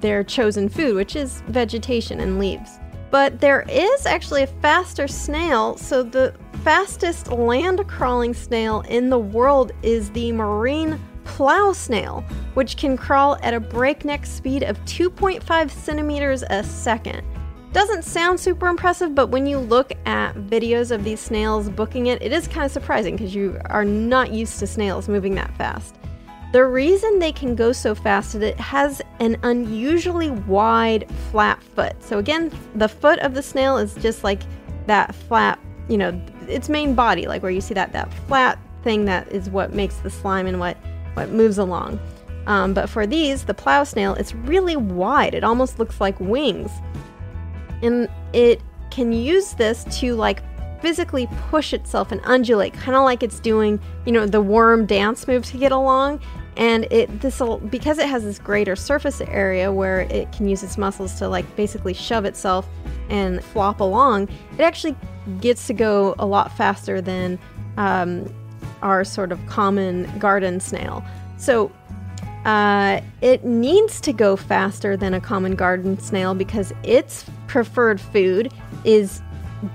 their 0.01 0.23
chosen 0.23 0.69
food, 0.69 0.95
which 0.97 1.17
is 1.17 1.43
vegetation 1.49 2.21
and 2.21 2.39
leaves. 2.39 2.79
But 3.11 3.41
there 3.41 3.65
is 3.71 4.05
actually 4.05 4.43
a 4.43 4.47
faster 4.47 5.09
snail. 5.09 5.79
So 5.79 6.03
the 6.03 6.35
fastest 6.63 7.31
land 7.31 7.87
crawling 7.89 8.35
snail 8.35 8.83
in 8.83 9.09
the 9.09 9.19
world 9.19 9.73
is 9.83 10.11
the 10.11 10.33
marine 10.33 11.01
plow 11.25 11.73
snail, 11.73 12.25
which 12.55 12.77
can 12.77 12.97
crawl 12.97 13.37
at 13.43 13.55
a 13.55 13.61
breakneck 13.61 14.27
speed 14.27 14.63
of 14.63 14.79
2.5 14.85 15.71
centimeters 15.71 16.43
a 16.51 16.63
second. 16.63 17.23
Doesn't 17.73 18.05
sound 18.05 18.39
super 18.39 18.69
impressive, 18.69 19.17
but 19.17 19.31
when 19.31 19.47
you 19.47 19.59
look 19.59 19.93
at 20.07 20.35
videos 20.37 20.93
of 20.93 21.03
these 21.03 21.19
snails 21.19 21.69
booking 21.69 22.07
it, 22.07 22.23
it 22.23 22.33
is 22.33 22.47
kind 22.47 22.65
of 22.65 22.71
surprising 22.71 23.17
because 23.17 23.35
you 23.35 23.61
are 23.67 23.85
not 23.85 24.33
used 24.33 24.61
to 24.61 24.67
snails 24.67 25.09
moving 25.09 25.35
that 25.35 25.53
fast. 25.57 25.97
The 26.53 26.65
reason 26.65 27.19
they 27.19 27.33
can 27.33 27.57
go 27.57 27.73
so 27.73 27.97
fast 27.97 28.37
is 28.37 28.43
it 28.43 28.61
has 28.61 29.03
an 29.19 29.37
unusually 29.43 30.31
wide, 30.31 31.11
flat 31.33 31.61
foot. 31.65 32.01
So, 32.01 32.19
again, 32.19 32.53
the 32.77 32.89
foot 32.89 33.19
of 33.19 33.35
the 33.35 33.43
snail 33.43 33.77
is 33.77 33.97
just 33.97 34.23
like 34.23 34.43
that 34.87 35.13
flat, 35.13 35.59
you 35.89 35.99
know, 35.99 36.17
its 36.47 36.69
main 36.69 36.95
body, 36.95 37.27
like 37.27 37.43
where 37.43 37.51
you 37.51 37.61
see 37.61 37.75
that, 37.75 37.93
that 37.93 38.15
flat 38.29 38.61
thing 38.85 39.05
that 39.07 39.27
is 39.33 39.51
what 39.51 39.73
makes 39.73 39.97
the 39.97 40.11
slime 40.11 40.47
and 40.47 40.61
what 40.61 40.77
what 41.15 41.31
moves 41.31 41.59
along. 41.59 41.99
Um, 42.47 42.75
but 42.75 42.91
for 42.91 43.07
these, 43.07 43.45
the 43.45 43.55
plow 43.55 43.85
snail, 43.85 44.15
it's 44.15 44.35
really 44.35 44.77
wide. 44.77 45.35
It 45.35 45.45
almost 45.45 45.79
looks 45.79 46.01
like 46.01 46.19
wings. 46.21 46.71
And 47.83 48.09
it 48.33 48.61
can 48.91 49.13
use 49.13 49.55
this 49.55 49.85
to 50.01 50.15
like 50.15 50.43
physically 50.81 51.27
push 51.49 51.73
itself 51.73 52.13
and 52.13 52.21
undulate, 52.25 52.75
kind 52.75 52.97
of 52.97 53.05
like 53.05 53.23
it's 53.23 53.41
doing, 53.41 53.81
you 54.05 54.13
know, 54.13 54.27
the 54.27 54.43
worm 54.43 54.85
dance 54.85 55.27
move 55.27 55.45
to 55.47 55.57
get 55.57 55.73
along. 55.73 56.21
And 56.57 56.85
it 56.93 57.21
this 57.21 57.43
because 57.71 57.99
it 57.99 58.09
has 58.09 58.23
this 58.23 58.39
greater 58.39 58.77
surface 58.77 59.21
area 59.23 59.73
where 59.73 60.03
it 60.03 60.31
can 60.31 60.47
use 60.47 60.63
its 60.63 60.79
muscles 60.79 61.15
to 61.15 61.29
like 61.29 61.57
basically 61.57 61.95
shove 61.95 62.25
itself 62.25 62.69
and 63.09 63.43
flop 63.43 63.81
along. 63.81 64.29
It 64.59 64.61
actually 64.61 64.95
gets 65.41 65.67
to 65.67 65.73
go 65.73 66.15
a 66.19 66.27
lot 66.27 66.57
faster 66.57 67.01
than 67.01 67.39
um, 67.77 68.33
our 68.85 69.03
sort 69.05 69.33
of 69.33 69.45
common 69.47 70.07
garden 70.19 70.61
snail. 70.61 71.05
So 71.37 71.73
uh, 72.45 73.01
it 73.23 73.45
needs 73.45 74.01
to 74.03 74.13
go 74.13 74.37
faster 74.37 74.97
than 74.97 75.15
a 75.15 75.21
common 75.21 75.57
garden 75.57 75.99
snail 75.99 76.35
because 76.35 76.73
its 76.83 77.25
preferred 77.49 78.01
food 78.01 78.53
is 78.85 79.23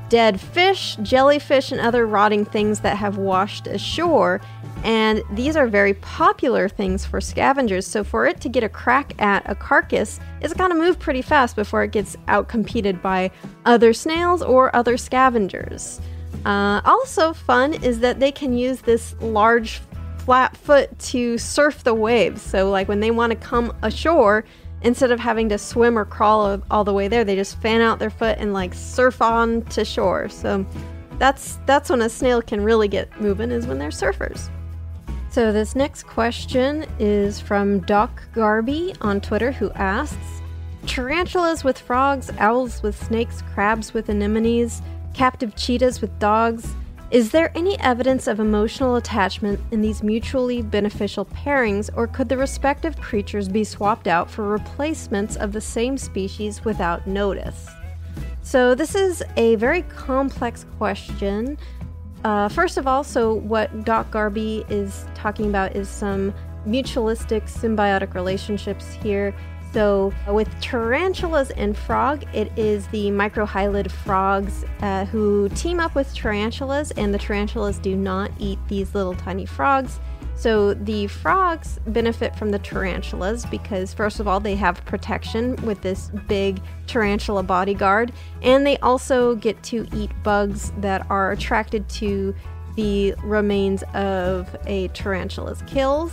dead 0.10 0.40
fish, 0.40 0.96
jellyfish, 1.02 1.72
and 1.72 1.82
other 1.82 2.06
rotting 2.06 2.46
things 2.46 2.82
that 2.82 2.96
have 2.96 3.18
washed 3.18 3.66
ashore. 3.66 4.40
And 4.84 5.24
these 5.32 5.56
are 5.58 5.68
very 5.68 5.96
popular 5.96 6.70
things 6.70 7.06
for 7.06 7.20
scavengers. 7.20 7.86
So, 7.86 8.04
for 8.04 8.28
it 8.28 8.40
to 8.42 8.50
get 8.50 8.64
a 8.64 8.70
crack 8.70 9.20
at 9.20 9.50
a 9.50 9.56
carcass, 9.56 10.20
it's 10.42 10.54
got 10.54 10.70
to 10.70 10.76
move 10.76 11.00
pretty 11.00 11.22
fast 11.22 11.56
before 11.56 11.84
it 11.84 11.92
gets 11.92 12.16
outcompeted 12.28 13.02
by 13.02 13.32
other 13.66 13.94
snails 13.94 14.42
or 14.42 14.74
other 14.74 14.96
scavengers. 14.96 16.00
Uh, 16.46 16.82
also, 16.86 17.34
fun 17.34 17.74
is 17.74 18.00
that 18.00 18.20
they 18.20 18.32
can 18.32 18.58
use 18.58 18.82
this 18.82 19.16
large 19.20 19.82
flat 20.20 20.56
foot 20.56 20.98
to 21.00 21.38
surf 21.38 21.84
the 21.84 21.94
waves. 21.94 22.42
So, 22.42 22.70
like 22.70 22.88
when 22.88 23.00
they 23.00 23.12
want 23.12 23.32
to 23.32 23.36
come 23.36 23.76
ashore, 23.82 24.46
instead 24.82 25.12
of 25.12 25.20
having 25.20 25.50
to 25.50 25.58
swim 25.58 25.98
or 25.98 26.06
crawl 26.06 26.62
all 26.72 26.84
the 26.84 26.94
way 26.94 27.08
there, 27.08 27.24
they 27.24 27.36
just 27.36 27.62
fan 27.62 27.82
out 27.82 28.00
their 28.00 28.10
foot 28.10 28.38
and 28.40 28.54
like 28.54 28.74
surf 28.74 29.22
on 29.22 29.64
to 29.64 29.84
shore. 29.84 30.30
So 30.30 30.66
that's 31.18 31.60
that's 31.66 31.90
when 31.90 32.02
a 32.02 32.10
snail 32.10 32.42
can 32.42 32.64
really 32.64 32.88
get 32.88 33.20
moving 33.20 33.52
is 33.52 33.68
when 33.68 33.78
they're 33.80 33.90
surfers. 33.90 34.50
So 35.32 35.52
this 35.52 35.76
next 35.76 36.04
question 36.04 36.86
is 36.98 37.40
from 37.40 37.82
Doc 37.82 38.24
Garby 38.34 38.96
on 39.02 39.22
Twitter 39.22 39.52
who 39.52 39.70
asks 39.72 40.42
Tarantulas 40.88 41.64
with 41.64 41.78
frogs, 41.78 42.32
owls 42.40 42.82
with 42.82 43.02
snakes, 43.04 43.44
crabs 43.54 43.94
with 43.94 44.10
anemones, 44.10 44.82
captive 45.20 45.54
cheetahs 45.54 46.00
with 46.00 46.18
dogs, 46.18 46.76
is 47.12 47.32
there 47.32 47.52
any 47.54 47.78
evidence 47.82 48.26
of 48.26 48.40
emotional 48.40 48.96
attachment 48.96 49.60
in 49.70 49.82
these 49.82 50.02
mutually 50.02 50.62
beneficial 50.62 51.26
pairings, 51.26 51.90
or 51.94 52.08
could 52.08 52.30
the 52.30 52.38
respective 52.38 52.96
creatures 53.02 53.50
be 53.50 53.66
swapped 53.66 54.08
out 54.08 54.32
for 54.32 54.48
replacements 54.48 55.36
of 55.36 55.52
the 55.52 55.60
same 55.60 55.98
species 55.98 56.64
without 56.64 57.06
notice? 57.06 57.68
So, 58.44 58.74
this 58.74 58.96
is 58.96 59.22
a 59.36 59.56
very 59.56 59.82
complex 59.82 60.66
question. 60.78 61.58
Uh, 62.24 62.48
first 62.48 62.78
of 62.78 62.88
all, 62.88 63.04
so 63.04 63.34
what 63.34 63.84
Doc 63.84 64.10
Garby 64.12 64.64
is 64.70 65.06
talking 65.16 65.50
about 65.50 65.76
is 65.76 65.90
some 65.90 66.34
mutualistic 66.66 67.42
symbiotic 67.50 68.14
relationships 68.14 68.94
here. 68.94 69.36
So, 69.72 70.12
with 70.28 70.50
tarantulas 70.62 71.52
and 71.52 71.78
frog, 71.78 72.24
it 72.34 72.52
is 72.58 72.88
the 72.88 73.12
microhylid 73.12 73.92
frogs 73.92 74.66
uh, 74.82 75.06
who 75.06 75.48
team 75.50 75.80
up 75.80 75.94
with 75.94 76.14
tarantulas, 76.16 76.92
and 76.92 77.14
the 77.14 77.20
tarantulas 77.20 77.78
do 77.78 77.96
not 77.96 78.32
eat 78.40 78.58
these 78.68 78.96
little 78.96 79.14
tiny 79.14 79.46
frogs. 79.46 80.00
So, 80.36 80.74
the 80.74 81.06
frogs 81.06 81.80
benefit 81.86 82.36
from 82.36 82.50
the 82.50 82.58
tarantulas 82.58 83.46
because, 83.46 83.94
first 83.94 84.20
of 84.20 84.28
all, 84.28 84.40
they 84.40 84.56
have 84.56 84.84
protection 84.86 85.56
with 85.58 85.82
this 85.82 86.10
big 86.28 86.60
tarantula 86.88 87.44
bodyguard, 87.44 88.12
and 88.42 88.66
they 88.66 88.78
also 88.78 89.36
get 89.36 89.62
to 89.64 89.86
eat 89.94 90.10
bugs 90.24 90.72
that 90.80 91.06
are 91.12 91.32
attracted 91.32 91.88
to 91.90 92.34
the 92.76 93.14
remains 93.24 93.84
of 93.94 94.56
a 94.66 94.88
tarantula's 94.90 95.62
kills. 95.68 96.12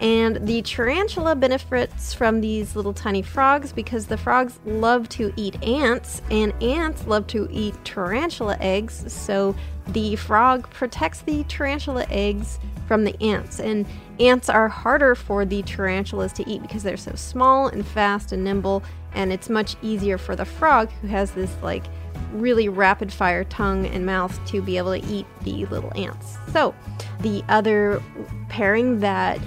And 0.00 0.46
the 0.46 0.62
tarantula 0.62 1.36
benefits 1.36 2.14
from 2.14 2.40
these 2.40 2.74
little 2.74 2.94
tiny 2.94 3.20
frogs 3.20 3.70
because 3.70 4.06
the 4.06 4.16
frogs 4.16 4.58
love 4.64 5.08
to 5.10 5.30
eat 5.36 5.62
ants, 5.62 6.22
and 6.30 6.54
ants 6.62 7.06
love 7.06 7.26
to 7.28 7.46
eat 7.50 7.74
tarantula 7.84 8.56
eggs. 8.60 9.12
So 9.12 9.54
the 9.88 10.16
frog 10.16 10.70
protects 10.70 11.20
the 11.20 11.44
tarantula 11.44 12.06
eggs 12.08 12.58
from 12.88 13.04
the 13.04 13.14
ants. 13.22 13.60
And 13.60 13.86
ants 14.18 14.48
are 14.48 14.68
harder 14.68 15.14
for 15.14 15.44
the 15.44 15.62
tarantulas 15.62 16.32
to 16.34 16.48
eat 16.48 16.62
because 16.62 16.82
they're 16.82 16.96
so 16.96 17.14
small 17.14 17.68
and 17.68 17.86
fast 17.86 18.32
and 18.32 18.42
nimble, 18.42 18.82
and 19.12 19.30
it's 19.32 19.50
much 19.50 19.76
easier 19.82 20.16
for 20.16 20.34
the 20.34 20.46
frog, 20.46 20.90
who 21.02 21.08
has 21.08 21.32
this 21.32 21.54
like 21.62 21.84
really 22.32 22.68
rapid 22.70 23.12
fire 23.12 23.44
tongue 23.44 23.84
and 23.86 24.06
mouth, 24.06 24.38
to 24.46 24.62
be 24.62 24.78
able 24.78 24.98
to 24.98 25.06
eat 25.08 25.26
the 25.42 25.66
little 25.66 25.92
ants. 25.94 26.38
So 26.52 26.74
the 27.20 27.44
other 27.50 28.02
pairing 28.48 29.00
that 29.00 29.38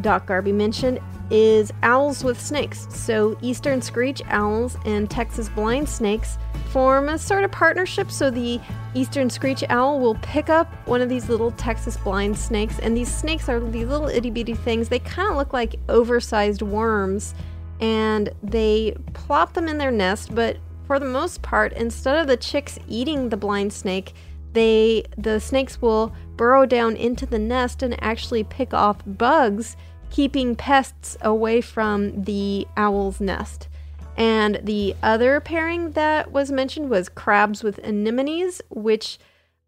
Doc 0.00 0.26
Garby 0.26 0.52
mentioned 0.52 1.00
is 1.30 1.72
owls 1.82 2.24
with 2.24 2.40
snakes. 2.40 2.86
So, 2.90 3.36
eastern 3.42 3.82
screech 3.82 4.22
owls 4.28 4.76
and 4.84 5.10
Texas 5.10 5.48
blind 5.48 5.88
snakes 5.88 6.38
form 6.70 7.08
a 7.08 7.18
sort 7.18 7.44
of 7.44 7.50
partnership. 7.50 8.10
So, 8.10 8.30
the 8.30 8.60
eastern 8.94 9.28
screech 9.28 9.62
owl 9.68 10.00
will 10.00 10.14
pick 10.16 10.48
up 10.48 10.72
one 10.86 11.00
of 11.00 11.08
these 11.08 11.28
little 11.28 11.50
Texas 11.52 11.96
blind 11.96 12.38
snakes, 12.38 12.78
and 12.78 12.96
these 12.96 13.14
snakes 13.14 13.48
are 13.48 13.60
these 13.60 13.86
little 13.86 14.08
itty 14.08 14.30
bitty 14.30 14.54
things. 14.54 14.88
They 14.88 15.00
kind 15.00 15.30
of 15.30 15.36
look 15.36 15.52
like 15.52 15.76
oversized 15.88 16.62
worms, 16.62 17.34
and 17.80 18.30
they 18.42 18.96
plop 19.12 19.52
them 19.52 19.68
in 19.68 19.78
their 19.78 19.90
nest, 19.90 20.34
but 20.34 20.56
for 20.86 20.98
the 20.98 21.06
most 21.06 21.42
part, 21.42 21.74
instead 21.74 22.16
of 22.16 22.26
the 22.26 22.36
chicks 22.38 22.78
eating 22.88 23.28
the 23.28 23.36
blind 23.36 23.72
snake, 23.72 24.14
they 24.54 25.04
the 25.18 25.38
snakes 25.38 25.80
will 25.82 26.14
burrow 26.36 26.64
down 26.64 26.96
into 26.96 27.26
the 27.26 27.38
nest 27.38 27.82
and 27.82 28.02
actually 28.02 28.42
pick 28.42 28.72
off 28.72 28.96
bugs 29.06 29.76
keeping 30.10 30.56
pests 30.56 31.16
away 31.22 31.60
from 31.60 32.22
the 32.22 32.66
owl's 32.76 33.20
nest. 33.20 33.68
And 34.16 34.60
the 34.64 34.96
other 35.02 35.40
pairing 35.40 35.92
that 35.92 36.32
was 36.32 36.50
mentioned 36.50 36.90
was 36.90 37.08
crabs 37.08 37.62
with 37.62 37.78
anemones, 37.84 38.60
which 38.68 39.18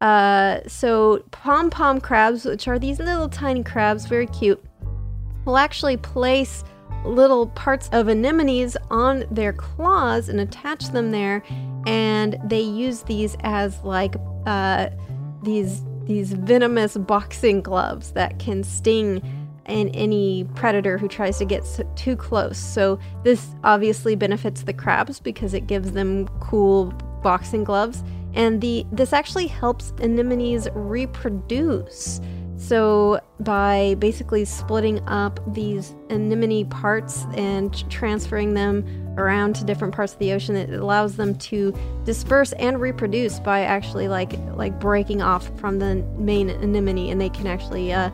uh, 0.01 0.61
so 0.67 1.23
pom 1.31 1.71
pom 1.71 2.01
crabs, 2.01 2.45
which 2.45 2.67
are 2.67 2.79
these 2.79 2.99
little 2.99 3.29
tiny 3.29 3.63
crabs, 3.63 4.07
very 4.07 4.27
cute, 4.27 4.63
will 5.45 5.59
actually 5.59 5.99
place 5.99 6.65
little 7.05 7.47
parts 7.49 7.89
of 7.93 8.09
anemones 8.09 8.77
on 8.91 9.25
their 9.31 9.53
claws 9.53 10.29
and 10.29 10.41
attach 10.41 10.89
them 10.89 11.13
there, 11.13 11.43
and 11.87 12.39
they 12.45 12.61
use 12.61 13.03
these 13.03 13.37
as 13.41 13.79
like 13.85 14.15
uh, 14.47 14.89
these 15.43 15.83
these 16.07 16.33
venomous 16.33 16.97
boxing 16.97 17.61
gloves 17.61 18.13
that 18.13 18.39
can 18.39 18.65
sting 18.65 19.23
and 19.71 19.95
any 19.95 20.45
predator 20.55 20.99
who 20.99 21.09
tries 21.09 21.39
to 21.39 21.45
get 21.45 21.65
too 21.97 22.17
close. 22.17 22.59
So 22.59 22.99
this 23.25 23.55
obviously 23.65 24.17
benefits 24.17 24.63
the 24.63 24.73
crabs 24.73 25.21
because 25.21 25.55
it 25.55 25.67
gives 25.67 25.93
them 25.93 26.29
cool 26.41 26.87
boxing 27.23 27.65
gloves 27.65 28.03
and 28.35 28.61
the 28.61 28.87
this 28.93 29.13
actually 29.13 29.47
helps 29.47 29.93
anemones 30.01 30.69
reproduce. 30.75 32.21
So 32.57 33.21
by 33.41 33.97
basically 33.99 34.45
splitting 34.45 35.01
up 35.09 35.41
these 35.55 35.95
anemone 36.11 36.69
parts 36.69 37.25
and 37.35 37.91
transferring 37.91 38.53
them 38.53 38.85
around 39.17 39.57
to 39.57 39.65
different 39.65 39.95
parts 39.95 40.13
of 40.13 40.19
the 40.19 40.33
ocean 40.33 40.57
it 40.57 40.71
allows 40.71 41.17
them 41.17 41.35
to 41.37 41.75
disperse 42.05 42.53
and 42.53 42.81
reproduce 42.81 43.41
by 43.41 43.63
actually 43.63 44.09
like 44.09 44.33
like 44.55 44.79
breaking 44.79 45.23
off 45.23 45.51
from 45.59 45.79
the 45.79 45.97
main 46.19 46.51
anemone 46.51 47.11
and 47.11 47.21
they 47.21 47.31
can 47.31 47.47
actually 47.47 47.93
uh, 47.93 48.11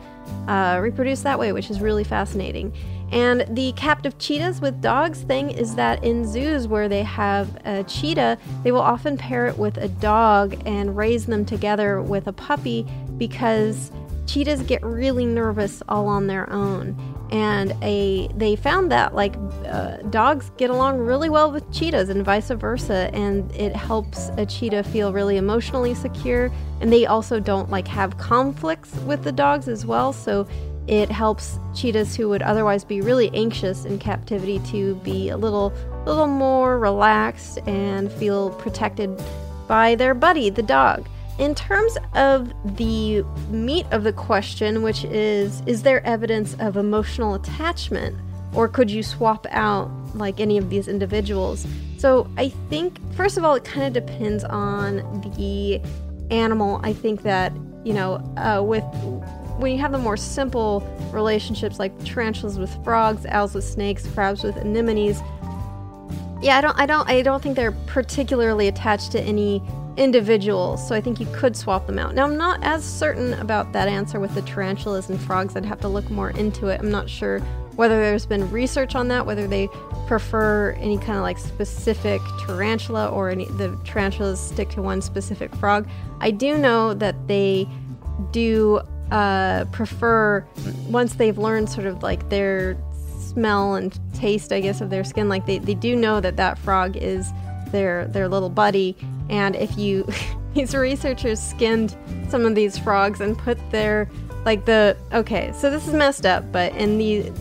uh, 0.49 0.79
reproduce 0.83 1.23
that 1.23 1.39
way 1.39 1.53
which 1.53 1.71
is 1.71 1.81
really 1.81 2.05
fascinating. 2.05 2.73
And 3.13 3.47
the 3.51 3.73
captive 3.73 4.19
cheetahs 4.19 4.61
with 4.61 4.81
dogs 4.81 5.21
thing 5.21 5.51
is 5.51 5.77
that 5.77 6.03
in 6.03 6.27
zoos 6.27 6.67
where 6.67 6.89
they 6.89 7.05
have 7.05 7.57
a 7.65 7.85
cheetah 7.85 8.37
they 8.65 8.73
will 8.73 8.81
often 8.81 9.17
pair 9.17 9.47
it 9.47 9.57
with 9.57 9.77
a 9.77 9.89
dog 9.89 10.61
and 10.67 10.97
raise 10.97 11.27
them 11.27 11.45
together 11.45 12.03
with 12.03 12.27
a 12.27 12.33
puppy 12.33 12.87
because 13.17 13.93
cheetahs 14.27 14.63
get 14.63 14.83
really 14.85 15.25
nervous 15.25 15.83
all 15.89 16.09
on 16.09 16.27
their 16.27 16.51
own 16.51 16.97
and 17.31 17.75
a 17.83 18.29
they 18.29 18.55
found 18.55 18.93
that 18.93 19.15
like 19.15 19.35
uh, 19.67 19.97
dogs 20.11 20.51
get 20.57 20.71
along 20.71 20.99
really 20.99 21.29
well 21.29 21.51
with 21.51 21.71
cheetahs 21.73 22.09
and 22.09 22.25
vice 22.25 22.51
versa 22.51 23.11
and 23.13 23.51
it 23.53 23.75
helps 23.75 24.29
a 24.37 24.47
cheetah 24.47 24.85
feel 24.85 25.13
really 25.13 25.37
emotionally 25.37 25.95
secure. 25.95 26.53
And 26.81 26.93
they 26.93 27.07
also 27.07 27.41
don't 27.41 27.71
like 27.71 27.89
have 27.89 28.19
conflicts 28.19 28.95
with 28.99 29.25
the 29.25 29.33
dogs 29.33 29.67
as 29.67 29.85
well 29.85 30.13
so 30.13 30.47
it 30.87 31.11
helps 31.11 31.59
cheetahs 31.75 32.15
who 32.15 32.29
would 32.29 32.43
otherwise 32.43 32.85
be 32.85 33.01
really 33.01 33.29
anxious 33.35 33.85
in 33.85 33.99
captivity 33.99 34.61
to 34.61 34.95
be 34.97 35.31
a 35.31 35.37
little 35.37 35.73
little 36.07 36.29
more 36.29 36.79
relaxed 36.79 37.59
and 37.67 38.13
feel 38.13 38.51
protected 38.51 39.21
by 39.67 39.97
their 39.97 40.15
buddy 40.15 40.49
the 40.49 40.63
dog 40.63 41.09
in 41.39 41.55
terms 41.55 41.97
of 42.15 42.53
the 42.77 43.23
meat 43.51 43.87
of 43.91 44.05
the 44.05 44.13
question, 44.13 44.83
which 44.83 45.05
is 45.05 45.63
Is 45.67 45.83
there 45.83 46.05
evidence 46.07 46.57
of 46.59 46.77
emotional 46.77 47.35
attachment? 47.35 48.17
Or 48.55 48.69
could 48.69 48.91
you 48.91 49.03
swap 49.03 49.47
out 49.51 49.91
like 50.15 50.41
any 50.41 50.57
of 50.57 50.71
these 50.71 50.89
individuals? 50.89 51.67
So 51.99 52.29
I 52.39 52.49
think, 52.71 52.99
first 53.15 53.37
of 53.37 53.45
all, 53.45 53.55
it 53.55 53.65
kind 53.65 53.97
of 53.97 54.07
depends 54.07 54.45
on 54.45 55.23
the 55.37 55.81
animal. 56.31 56.81
I 56.83 56.93
think 56.93 57.23
that, 57.23 57.53
you 57.85 57.93
know, 57.93 58.15
uh, 58.37 58.63
with 58.63 58.85
when 59.59 59.73
you 59.73 59.79
have 59.79 59.93
the 59.93 59.99
more 59.99 60.17
simple 60.17 60.87
relationships 61.13 61.79
like 61.79 61.93
tarantulas 62.05 62.59
with 62.59 62.73
frogs, 62.85 63.25
owls 63.27 63.55
with 63.55 63.65
snakes, 63.65 64.07
crabs 64.09 64.43
with 64.43 64.57
anemones, 64.57 65.21
yeah, 66.43 66.59
I 66.59 66.61
don't, 66.61 66.79
I 66.79 66.87
don't, 66.87 67.09
I 67.09 67.23
don't 67.23 67.43
think 67.43 67.57
they're 67.57 67.73
particularly 67.87 68.69
attached 68.69 69.13
to 69.13 69.21
any 69.21 69.63
individuals, 69.97 70.87
so 70.87 70.95
I 70.95 71.01
think 71.01 71.21
you 71.21 71.27
could 71.33 71.57
swap 71.57 71.87
them 71.87 71.99
out. 71.99 72.15
Now, 72.15 72.25
I'm 72.25 72.37
not 72.37 72.63
as 72.63 72.85
certain 72.85 73.35
about 73.35 73.73
that 73.73 73.89
answer 73.89 74.21
with 74.21 74.35
the 74.35 74.43
tarantulas 74.43 75.11
and 75.11 75.21
frogs. 75.21 75.57
I'd 75.57 75.65
have 75.65 75.81
to 75.81 75.89
look 75.89 76.09
more 76.11 76.31
into 76.31 76.69
it. 76.69 76.81
I'm 76.81 76.91
not 76.91 77.09
sure 77.09 77.41
whether 77.77 77.97
there's 78.01 78.27
been 78.27 78.51
research 78.51 78.95
on 78.95 79.09
that, 79.09 79.27
whether 79.27 79.47
they 79.47 79.69
prefer 80.07 80.73
any 80.73 80.97
kind 80.99 81.19
of 81.19 81.23
like 81.23 81.39
specific 81.39 82.21
tarantula 82.47 83.09
or 83.09 83.29
any 83.29 83.45
the 83.45 83.79
tarantulas 83.85 84.41
stick 84.41 84.71
to 84.71 84.83
one 84.83 85.03
specific 85.03 85.55
frog. 85.57 85.89
I 86.21 86.31
do 86.31 86.57
know 86.57 86.95
that 86.95 87.29
they 87.29 87.69
do 88.33 88.81
uh, 89.11 89.67
prefer 89.67 90.45
once 90.89 91.15
they've 91.15 91.39
learned 91.39 91.69
sort 91.71 91.87
of 91.87 92.03
like 92.03 92.29
their 92.31 92.77
smell 93.19 93.75
and 93.75 93.99
taste, 94.15 94.53
I 94.53 94.61
guess, 94.61 94.81
of 94.81 94.91
their 94.91 95.05
skin. 95.05 95.29
Like 95.29 95.47
they, 95.47 95.59
they 95.59 95.75
do 95.75 95.95
know 95.95 96.21
that 96.21 96.37
that 96.37 96.59
frog 96.59 96.97
is 96.97 97.31
their 97.71 98.07
their 98.07 98.29
little 98.29 98.49
buddy. 98.49 98.97
And 99.29 99.57
if 99.57 99.77
you 99.77 100.07
these 100.55 100.75
researchers 100.75 101.41
skinned 101.41 101.97
some 102.29 102.45
of 102.45 102.55
these 102.55 102.79
frogs 102.79 103.21
and 103.21 103.37
put 103.37 103.59
their 103.71 104.09
like 104.45 104.65
the 104.65 104.97
okay, 105.13 105.53
so 105.53 105.71
this 105.71 105.87
is 105.89 105.95
messed 105.95 106.25
up, 106.27 106.51
but 106.53 106.75
in 106.77 106.99
the 106.99 107.33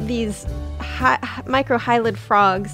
these 0.00 0.44
hi, 0.80 1.18
microhylid 1.46 2.16
frogs 2.16 2.72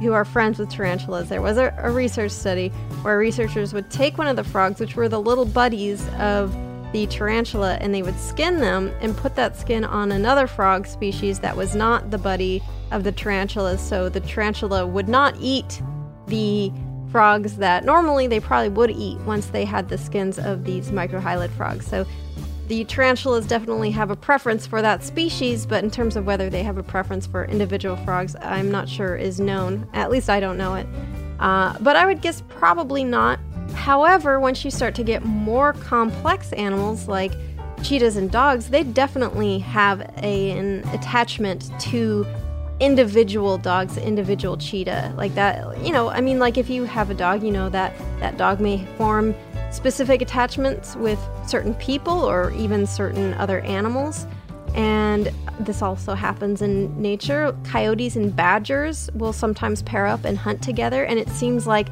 who 0.00 0.12
are 0.12 0.24
friends 0.24 0.58
with 0.58 0.70
tarantulas, 0.70 1.28
there 1.28 1.42
was 1.42 1.56
a, 1.56 1.74
a 1.78 1.90
research 1.90 2.30
study 2.30 2.68
where 3.02 3.18
researchers 3.18 3.72
would 3.72 3.90
take 3.90 4.18
one 4.18 4.26
of 4.26 4.36
the 4.36 4.44
frogs, 4.44 4.80
which 4.80 4.96
were 4.96 5.08
the 5.08 5.20
little 5.20 5.44
buddies 5.44 6.06
of 6.18 6.54
the 6.92 7.06
tarantula 7.08 7.76
and 7.80 7.92
they 7.92 8.02
would 8.02 8.18
skin 8.18 8.60
them 8.60 8.92
and 9.00 9.16
put 9.16 9.34
that 9.34 9.56
skin 9.56 9.84
on 9.84 10.12
another 10.12 10.46
frog 10.46 10.86
species 10.86 11.40
that 11.40 11.56
was 11.56 11.74
not 11.74 12.12
the 12.12 12.18
buddy 12.18 12.62
of 12.92 13.02
the 13.02 13.10
tarantula. 13.10 13.76
So 13.78 14.08
the 14.08 14.20
tarantula 14.20 14.86
would 14.86 15.08
not 15.08 15.34
eat 15.40 15.82
the 16.28 16.72
frogs 17.14 17.58
that 17.58 17.84
normally 17.84 18.26
they 18.26 18.40
probably 18.40 18.70
would 18.70 18.90
eat 18.90 19.20
once 19.20 19.46
they 19.46 19.64
had 19.64 19.88
the 19.88 19.96
skins 19.96 20.36
of 20.36 20.64
these 20.64 20.90
microhylid 20.90 21.50
frogs. 21.50 21.86
So 21.86 22.04
the 22.66 22.84
tarantulas 22.86 23.46
definitely 23.46 23.92
have 23.92 24.10
a 24.10 24.16
preference 24.16 24.66
for 24.66 24.82
that 24.82 25.04
species, 25.04 25.64
but 25.64 25.84
in 25.84 25.92
terms 25.92 26.16
of 26.16 26.26
whether 26.26 26.50
they 26.50 26.64
have 26.64 26.76
a 26.76 26.82
preference 26.82 27.24
for 27.24 27.44
individual 27.44 27.94
frogs, 27.98 28.34
I'm 28.40 28.68
not 28.68 28.88
sure 28.88 29.14
is 29.14 29.38
known. 29.38 29.86
At 29.92 30.10
least 30.10 30.28
I 30.28 30.40
don't 30.40 30.58
know 30.58 30.74
it. 30.74 30.88
Uh, 31.38 31.76
but 31.82 31.94
I 31.94 32.04
would 32.04 32.20
guess 32.20 32.42
probably 32.48 33.04
not 33.04 33.38
However, 33.74 34.40
once 34.40 34.64
you 34.64 34.70
start 34.70 34.94
to 34.96 35.04
get 35.04 35.24
more 35.24 35.72
complex 35.74 36.52
animals 36.52 37.08
like 37.08 37.32
cheetahs 37.82 38.16
and 38.16 38.30
dogs, 38.30 38.70
they 38.70 38.82
definitely 38.82 39.58
have 39.58 40.00
a, 40.22 40.50
an 40.52 40.88
attachment 40.90 41.70
to 41.80 42.26
individual 42.84 43.56
dogs, 43.56 43.96
individual 43.96 44.56
cheetah. 44.56 45.14
Like 45.16 45.34
that, 45.34 45.82
you 45.82 45.90
know, 45.90 46.10
I 46.10 46.20
mean, 46.20 46.38
like 46.38 46.58
if 46.58 46.68
you 46.68 46.84
have 46.84 47.08
a 47.10 47.14
dog, 47.14 47.42
you 47.42 47.50
know 47.50 47.68
that 47.70 47.94
that 48.20 48.36
dog 48.36 48.60
may 48.60 48.84
form 48.98 49.34
specific 49.70 50.20
attachments 50.20 50.94
with 50.96 51.18
certain 51.46 51.74
people 51.74 52.12
or 52.12 52.52
even 52.52 52.86
certain 52.86 53.32
other 53.34 53.60
animals. 53.60 54.26
And 54.74 55.32
this 55.60 55.82
also 55.82 56.14
happens 56.14 56.60
in 56.60 57.00
nature. 57.00 57.56
Coyotes 57.64 58.16
and 58.16 58.34
badgers 58.34 59.08
will 59.14 59.32
sometimes 59.32 59.82
pair 59.82 60.06
up 60.06 60.24
and 60.24 60.36
hunt 60.36 60.62
together, 60.62 61.04
and 61.04 61.18
it 61.18 61.28
seems 61.28 61.66
like 61.66 61.88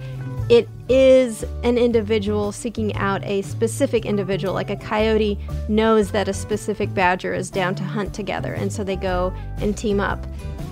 it 0.48 0.68
is 0.88 1.44
an 1.62 1.78
individual 1.78 2.52
seeking 2.52 2.94
out 2.96 3.24
a 3.24 3.42
specific 3.42 4.04
individual. 4.04 4.52
Like 4.52 4.70
a 4.70 4.76
coyote 4.76 5.38
knows 5.68 6.10
that 6.10 6.28
a 6.28 6.34
specific 6.34 6.92
badger 6.92 7.32
is 7.32 7.50
down 7.50 7.74
to 7.76 7.84
hunt 7.84 8.12
together, 8.12 8.52
and 8.52 8.72
so 8.72 8.84
they 8.84 8.96
go 8.96 9.32
and 9.58 9.76
team 9.76 10.00
up. 10.00 10.26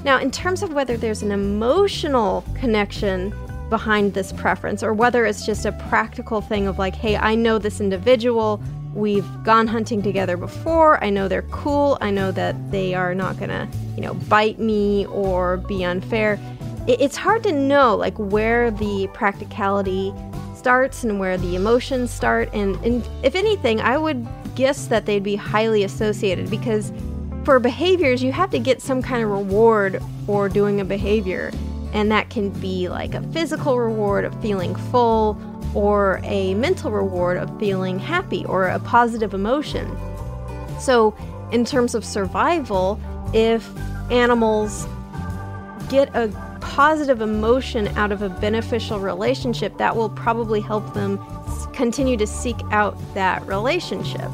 Now, 0.04 0.18
in 0.18 0.30
terms 0.30 0.62
of 0.62 0.72
whether 0.72 0.96
there's 0.96 1.22
an 1.22 1.30
emotional 1.30 2.44
connection 2.54 3.34
behind 3.68 4.14
this 4.14 4.32
preference, 4.32 4.82
or 4.82 4.92
whether 4.92 5.26
it's 5.26 5.44
just 5.44 5.66
a 5.66 5.72
practical 5.72 6.40
thing 6.40 6.66
of 6.66 6.78
like, 6.78 6.94
hey, 6.94 7.16
I 7.16 7.34
know 7.34 7.58
this 7.58 7.80
individual, 7.80 8.60
we've 8.94 9.26
gone 9.44 9.66
hunting 9.66 10.02
together 10.02 10.36
before, 10.36 11.02
I 11.04 11.10
know 11.10 11.28
they're 11.28 11.42
cool, 11.42 11.98
I 12.00 12.10
know 12.10 12.32
that 12.32 12.70
they 12.70 12.94
are 12.94 13.14
not 13.14 13.38
gonna, 13.38 13.68
you 13.94 14.02
know, 14.02 14.14
bite 14.14 14.58
me 14.58 15.06
or 15.06 15.58
be 15.58 15.84
unfair. 15.84 16.40
It's 16.88 17.16
hard 17.16 17.42
to 17.44 17.52
know 17.52 17.94
like 17.94 18.16
where 18.16 18.70
the 18.70 19.08
practicality 19.12 20.12
starts 20.56 21.04
and 21.04 21.20
where 21.20 21.36
the 21.36 21.54
emotions 21.54 22.10
start. 22.10 22.52
And, 22.52 22.76
and 22.84 23.06
if 23.22 23.34
anything 23.34 23.80
i 23.80 23.96
would 23.96 24.26
guess 24.54 24.86
that 24.86 25.06
they'd 25.06 25.22
be 25.22 25.36
highly 25.36 25.84
associated 25.84 26.50
because 26.50 26.92
for 27.44 27.58
behaviors 27.58 28.22
you 28.22 28.32
have 28.32 28.50
to 28.50 28.58
get 28.58 28.80
some 28.82 29.02
kind 29.02 29.22
of 29.22 29.30
reward 29.30 30.02
for 30.26 30.48
doing 30.48 30.80
a 30.80 30.84
behavior 30.84 31.50
and 31.92 32.10
that 32.10 32.30
can 32.30 32.50
be 32.60 32.88
like 32.88 33.14
a 33.14 33.22
physical 33.32 33.78
reward 33.78 34.24
of 34.24 34.40
feeling 34.42 34.74
full 34.74 35.40
or 35.74 36.20
a 36.24 36.54
mental 36.54 36.90
reward 36.90 37.36
of 37.36 37.58
feeling 37.58 37.98
happy 37.98 38.44
or 38.44 38.66
a 38.66 38.78
positive 38.80 39.34
emotion 39.34 39.96
so 40.80 41.14
in 41.52 41.64
terms 41.64 41.94
of 41.94 42.04
survival 42.04 43.00
if 43.32 43.68
animals 44.10 44.86
get 45.88 46.14
a 46.14 46.28
positive 46.60 47.20
emotion 47.20 47.88
out 47.88 48.12
of 48.12 48.22
a 48.22 48.28
beneficial 48.28 49.00
relationship, 49.00 49.76
that 49.78 49.94
will 49.94 50.08
probably 50.08 50.60
help 50.60 50.94
them 50.94 51.18
continue 51.72 52.16
to 52.16 52.26
seek 52.26 52.56
out 52.70 52.96
that 53.14 53.44
relationship. 53.46 54.30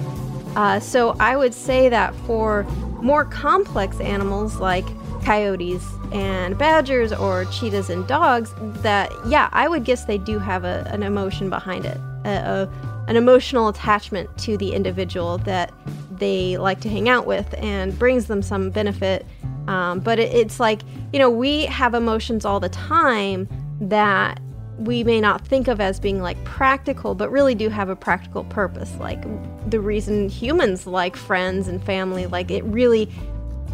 Uh, 0.55 0.79
so 0.81 1.17
I 1.19 1.37
would 1.37 1.55
say 1.55 1.89
that 1.89 2.15
for 2.27 2.67
more 3.07 3.25
complex 3.25 4.01
animals 4.01 4.57
like 4.57 4.85
coyotes 5.25 5.87
and 6.13 6.59
badgers 6.59 7.13
or 7.13 7.45
cheetahs 7.47 7.89
and 7.89 8.07
dogs, 8.09 8.53
that 8.83 9.13
yeah, 9.29 9.49
I 9.53 9.69
would 9.69 9.85
guess 9.85 10.05
they 10.07 10.19
do 10.19 10.41
have 10.41 10.65
a, 10.65 10.89
an 10.93 11.05
emotion 11.05 11.49
behind 11.49 11.87
it, 11.87 11.97
a, 12.25 12.29
a, 12.29 12.73
an 13.07 13.17
emotional 13.17 13.69
attachment 13.69 14.37
to 14.39 14.57
the 14.57 14.73
individual 14.73 15.39
that 15.39 15.73
they 16.19 16.57
like 16.59 16.81
to 16.81 16.89
hang 16.89 17.09
out 17.09 17.27
with 17.27 17.55
and 17.59 17.97
brings 17.97 18.27
them 18.27 18.43
some 18.43 18.71
benefit. 18.71 19.25
Um, 19.69 20.01
but 20.01 20.19
it, 20.19 20.35
it's 20.35 20.59
like, 20.59 20.83
you 21.13 21.21
know, 21.21 21.31
we 21.31 21.67
have 21.67 21.95
emotions 21.95 22.45
all 22.45 22.59
the 22.59 22.69
time 22.69 23.49
that 23.81 24.41
we 24.79 25.03
may 25.05 25.21
not 25.21 25.47
think 25.47 25.69
of 25.69 25.81
as 25.81 25.99
being 25.99 26.21
like 26.21 26.43
practical, 26.45 27.15
but 27.15 27.31
really 27.31 27.55
do 27.55 27.69
have 27.69 27.89
a 27.89 27.97
practical 27.97 28.45
purpose. 28.45 28.95
Like 28.99 29.23
the 29.71 29.81
reason 29.81 30.29
humans 30.29 30.87
like 30.87 31.17
friends 31.17 31.69
and 31.69 31.83
family, 31.83 32.27
like 32.27 32.51
it 32.51 32.65
really 32.65 33.11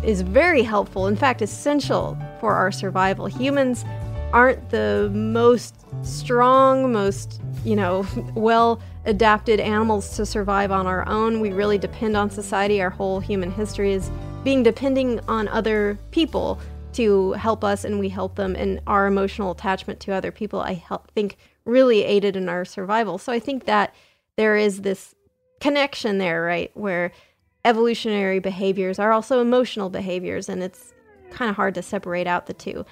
is 0.02 0.22
very 0.22 0.62
helpful, 0.62 1.06
in 1.06 1.16
fact, 1.16 1.42
essential 1.42 2.16
for 2.40 2.54
our 2.54 2.72
survival. 2.72 3.26
Humans 3.26 3.84
aren't 4.32 4.70
the 4.70 5.10
most 5.12 5.74
strong, 6.02 6.92
most, 6.92 7.40
you 7.64 7.76
know, 7.76 8.06
well 8.34 8.80
adapted 9.04 9.60
animals 9.60 10.16
to 10.16 10.24
survive 10.24 10.70
on 10.70 10.86
our 10.86 11.06
own. 11.08 11.40
We 11.40 11.50
really 11.52 11.78
depend 11.78 12.16
on 12.16 12.30
society. 12.30 12.80
Our 12.80 12.90
whole 12.90 13.20
human 13.20 13.50
history 13.50 13.92
is 13.92 14.10
being 14.44 14.62
depending 14.62 15.20
on 15.28 15.48
other 15.48 15.98
people 16.10 16.60
to 16.94 17.32
help 17.32 17.64
us 17.64 17.84
and 17.84 17.98
we 17.98 18.08
help 18.08 18.36
them 18.36 18.54
and 18.56 18.80
our 18.86 19.06
emotional 19.06 19.50
attachment 19.50 20.00
to 20.00 20.12
other 20.12 20.30
people 20.30 20.60
i 20.60 20.74
help, 20.74 21.10
think 21.12 21.36
really 21.64 22.02
aided 22.02 22.36
in 22.36 22.48
our 22.48 22.64
survival. 22.64 23.18
So 23.18 23.32
i 23.32 23.38
think 23.38 23.64
that 23.66 23.94
there 24.36 24.56
is 24.56 24.82
this 24.82 25.14
connection 25.60 26.18
there 26.18 26.42
right 26.42 26.70
where 26.74 27.12
evolutionary 27.64 28.40
behaviors 28.40 28.98
are 28.98 29.12
also 29.12 29.40
emotional 29.40 29.88
behaviors 29.88 30.48
and 30.48 30.62
it's 30.62 30.92
kind 31.30 31.48
of 31.48 31.56
hard 31.56 31.74
to 31.74 31.82
separate 31.82 32.26
out 32.26 32.46
the 32.46 32.52
two. 32.52 32.84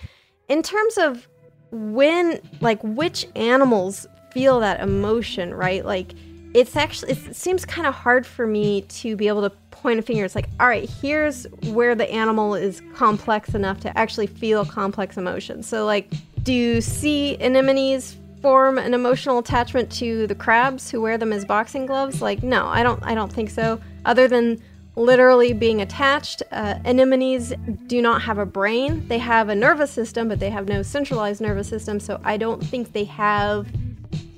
In 0.49 0.63
terms 0.63 0.97
of 0.97 1.29
when 1.73 2.41
like 2.61 2.81
which 2.83 3.27
animals 3.35 4.07
feel 4.33 4.61
that 4.61 4.81
emotion 4.81 5.53
right? 5.55 5.85
Like 5.85 6.15
it's 6.55 6.77
actually 6.77 7.13
it 7.13 7.37
seems 7.37 7.65
kind 7.65 7.87
of 7.87 7.95
hard 7.95 8.27
for 8.27 8.47
me 8.47 8.83
to 8.83 9.17
be 9.17 9.29
able 9.29 9.49
to 9.49 9.55
point 9.71 9.99
a 9.99 10.03
finger. 10.03 10.25
It's 10.25 10.35
like, 10.35 10.49
all 10.59 10.69
right, 10.69 10.89
here's 10.89 11.45
where 11.69 11.95
the 11.95 12.11
animal 12.11 12.55
is 12.55 12.83
complex 12.95 13.55
enough 13.55 13.81
to 13.81 13.99
actually 13.99 14.27
feel 14.27 14.65
complex 14.65 15.17
emotions. 15.17 15.67
So, 15.67 15.87
like, 15.87 16.09
do 16.43 16.81
sea 16.81 17.37
anemones 17.41 18.17
form 18.43 18.79
an 18.79 18.95
emotional 18.95 19.39
attachment 19.39 19.91
to 19.93 20.27
the 20.27 20.35
crabs 20.35 20.91
who 20.91 21.01
wear 21.01 21.19
them 21.19 21.33
as 21.33 21.45
boxing 21.45 21.87
gloves? 21.87 22.21
Like, 22.21 22.43
no, 22.43 22.67
I 22.67 22.83
don't. 22.83 23.03
I 23.03 23.15
don't 23.15 23.33
think 23.33 23.51
so. 23.51 23.81
Other 24.05 24.29
than 24.29 24.61
literally 24.97 25.53
being 25.53 25.81
attached, 25.81 26.43
uh, 26.51 26.75
anemones 26.85 27.53
do 27.87 28.03
not 28.03 28.23
have 28.23 28.39
a 28.39 28.47
brain. 28.47 29.07
They 29.09 29.19
have 29.19 29.49
a 29.49 29.55
nervous 29.55 29.91
system, 29.91 30.29
but 30.29 30.41
they 30.41 30.51
have 30.51 30.67
no 30.69 30.83
centralized 30.83 31.41
nervous 31.41 31.69
system. 31.69 32.01
So, 32.01 32.21
I 32.25 32.37
don't 32.37 32.63
think 32.63 32.93
they 32.93 33.05
have 33.05 33.69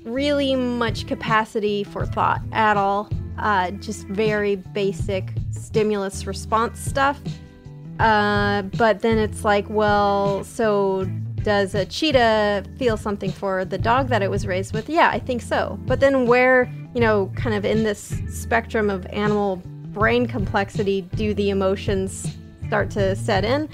really 0.03 0.55
much 0.55 1.07
capacity 1.07 1.83
for 1.83 2.05
thought 2.05 2.41
at 2.51 2.77
all 2.77 3.09
uh, 3.37 3.71
just 3.71 4.07
very 4.07 4.55
basic 4.55 5.33
stimulus 5.51 6.25
response 6.27 6.79
stuff. 6.79 7.19
Uh, 7.99 8.63
but 8.77 9.01
then 9.01 9.17
it's 9.17 9.43
like, 9.43 9.69
well, 9.69 10.43
so 10.43 11.05
does 11.43 11.75
a 11.75 11.85
cheetah 11.85 12.63
feel 12.77 12.97
something 12.97 13.31
for 13.31 13.65
the 13.65 13.77
dog 13.77 14.07
that 14.07 14.21
it 14.21 14.29
was 14.29 14.47
raised 14.47 14.73
with? 14.73 14.89
Yeah, 14.89 15.09
I 15.09 15.19
think 15.19 15.41
so. 15.41 15.77
But 15.85 15.99
then 15.99 16.25
where, 16.25 16.71
you 16.93 17.01
know, 17.01 17.31
kind 17.35 17.55
of 17.55 17.65
in 17.65 17.83
this 17.83 18.19
spectrum 18.29 18.89
of 18.89 19.05
animal 19.07 19.61
brain 19.93 20.25
complexity 20.25 21.01
do 21.01 21.33
the 21.33 21.49
emotions 21.49 22.35
start 22.67 22.89
to 22.91 23.15
set 23.15 23.45
in? 23.45 23.69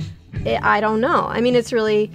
It, 0.46 0.62
I 0.64 0.80
don't 0.80 1.00
know. 1.00 1.26
I 1.28 1.42
mean, 1.42 1.56
it's 1.56 1.72
really 1.72 2.12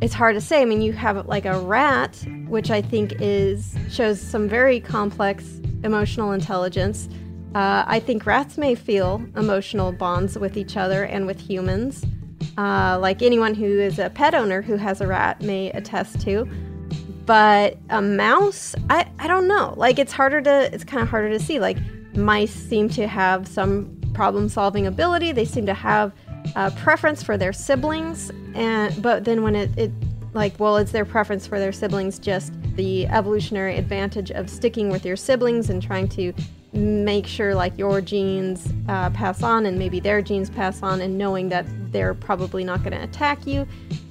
it's 0.00 0.14
hard 0.14 0.34
to 0.36 0.40
say. 0.40 0.62
I 0.62 0.64
mean, 0.64 0.80
you 0.80 0.92
have 0.92 1.26
like 1.26 1.44
a 1.44 1.58
rat, 1.60 2.24
which 2.48 2.70
I 2.70 2.82
think 2.82 3.14
is 3.20 3.76
shows 3.90 4.20
some 4.20 4.48
very 4.48 4.80
complex 4.80 5.60
emotional 5.84 6.32
intelligence. 6.32 7.08
Uh, 7.54 7.84
I 7.86 7.98
think 8.00 8.26
rats 8.26 8.58
may 8.58 8.74
feel 8.74 9.24
emotional 9.36 9.92
bonds 9.92 10.38
with 10.38 10.56
each 10.56 10.76
other 10.76 11.04
and 11.04 11.26
with 11.26 11.40
humans. 11.40 12.04
uh, 12.58 12.98
like 13.00 13.22
anyone 13.22 13.54
who 13.54 13.66
is 13.66 13.98
a 13.98 14.10
pet 14.10 14.34
owner 14.34 14.60
who 14.62 14.76
has 14.76 15.00
a 15.00 15.06
rat 15.06 15.40
may 15.40 15.70
attest 15.70 16.20
to. 16.22 16.48
But 17.24 17.78
a 17.90 18.02
mouse, 18.02 18.74
I, 18.90 19.06
I 19.18 19.28
don't 19.28 19.46
know. 19.46 19.74
Like 19.76 19.98
it's 19.98 20.12
harder 20.12 20.40
to 20.42 20.74
it's 20.74 20.84
kind 20.84 21.02
of 21.02 21.08
harder 21.08 21.30
to 21.30 21.38
see. 21.38 21.60
Like 21.60 21.78
mice 22.14 22.52
seem 22.52 22.88
to 22.90 23.06
have 23.06 23.46
some 23.46 23.94
problem 24.14 24.48
solving 24.48 24.86
ability. 24.86 25.32
They 25.32 25.44
seem 25.44 25.66
to 25.66 25.74
have 25.74 26.12
a 26.56 26.70
preference 26.70 27.22
for 27.22 27.36
their 27.36 27.52
siblings, 27.52 28.30
and 28.54 29.00
but 29.02 29.24
then 29.24 29.42
when 29.42 29.54
it, 29.54 29.70
it 29.78 29.92
like 30.34 30.58
well, 30.58 30.76
it's 30.76 30.92
their 30.92 31.04
preference 31.04 31.46
for 31.46 31.58
their 31.58 31.72
siblings 31.72 32.18
just 32.18 32.52
the 32.76 33.06
evolutionary 33.08 33.76
advantage 33.76 34.30
of 34.30 34.48
sticking 34.48 34.90
with 34.90 35.04
your 35.04 35.16
siblings 35.16 35.70
and 35.70 35.82
trying 35.82 36.08
to 36.08 36.32
make 36.72 37.26
sure 37.26 37.54
like 37.54 37.76
your 37.78 38.00
genes 38.00 38.72
uh, 38.88 39.10
pass 39.10 39.42
on 39.42 39.66
and 39.66 39.78
maybe 39.78 40.00
their 40.00 40.20
genes 40.20 40.50
pass 40.50 40.82
on 40.82 41.00
and 41.00 41.16
knowing 41.16 41.48
that 41.48 41.66
they're 41.90 42.14
probably 42.14 42.62
not 42.62 42.80
going 42.84 42.92
to 42.92 43.02
attack 43.02 43.46
you 43.46 43.66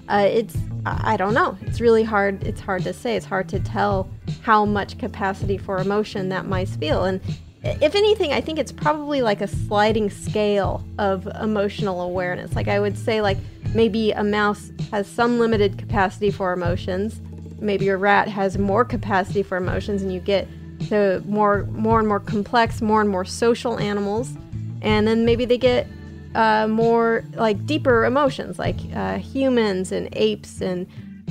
uh, 0.10 0.28
it's 0.30 0.58
i 0.86 1.18
don't 1.18 1.34
know. 1.34 1.58
It's 1.62 1.82
really 1.82 2.04
hard 2.04 2.44
it's 2.44 2.62
hard 2.62 2.84
to 2.84 2.94
say. 2.94 3.16
It's 3.16 3.26
hard 3.26 3.50
to 3.50 3.60
tell 3.60 4.10
how 4.42 4.66
much 4.66 4.98
capacity 4.98 5.58
for 5.58 5.80
emotion 5.80 6.30
that 6.30 6.46
mice 6.46 6.76
feel. 6.76 7.04
And 7.04 7.22
if 7.64 7.96
anything 7.96 8.34
i 8.34 8.42
think 8.42 8.60
it's 8.60 8.72
probably 8.72 9.22
like 9.22 9.42
a 9.42 9.48
sliding 9.48 10.10
scale 10.10 10.84
of 10.98 11.28
emotional 11.42 12.02
awareness. 12.02 12.56
Like 12.56 12.68
i 12.68 12.80
would 12.80 12.98
say 12.98 13.22
like 13.22 13.38
maybe 13.74 14.12
a 14.12 14.24
mouse 14.24 14.72
has 14.92 15.08
some 15.08 15.40
limited 15.40 15.78
capacity 15.78 16.32
for 16.32 16.54
emotions. 16.54 17.20
Maybe 17.60 17.88
a 17.90 17.98
rat 17.98 18.28
has 18.28 18.58
more 18.58 18.86
capacity 18.86 19.44
for 19.44 19.58
emotions 19.58 20.02
and 20.02 20.14
you 20.14 20.20
get 20.20 20.48
to 20.90 21.22
more 21.26 21.66
more 21.66 22.00
and 22.00 22.08
more 22.08 22.20
complex, 22.20 22.82
more 22.82 23.02
and 23.02 23.10
more 23.10 23.26
social 23.26 23.80
animals, 23.80 24.34
and 24.82 25.08
then 25.08 25.26
maybe 25.26 25.46
they 25.46 25.58
get 25.58 25.88
uh, 26.36 26.68
more 26.68 27.24
like 27.34 27.66
deeper 27.66 28.06
emotions, 28.06 28.60
like 28.60 28.78
uh, 28.96 29.18
humans 29.18 29.92
and 29.92 30.10
apes 30.14 30.62
and 30.62 30.88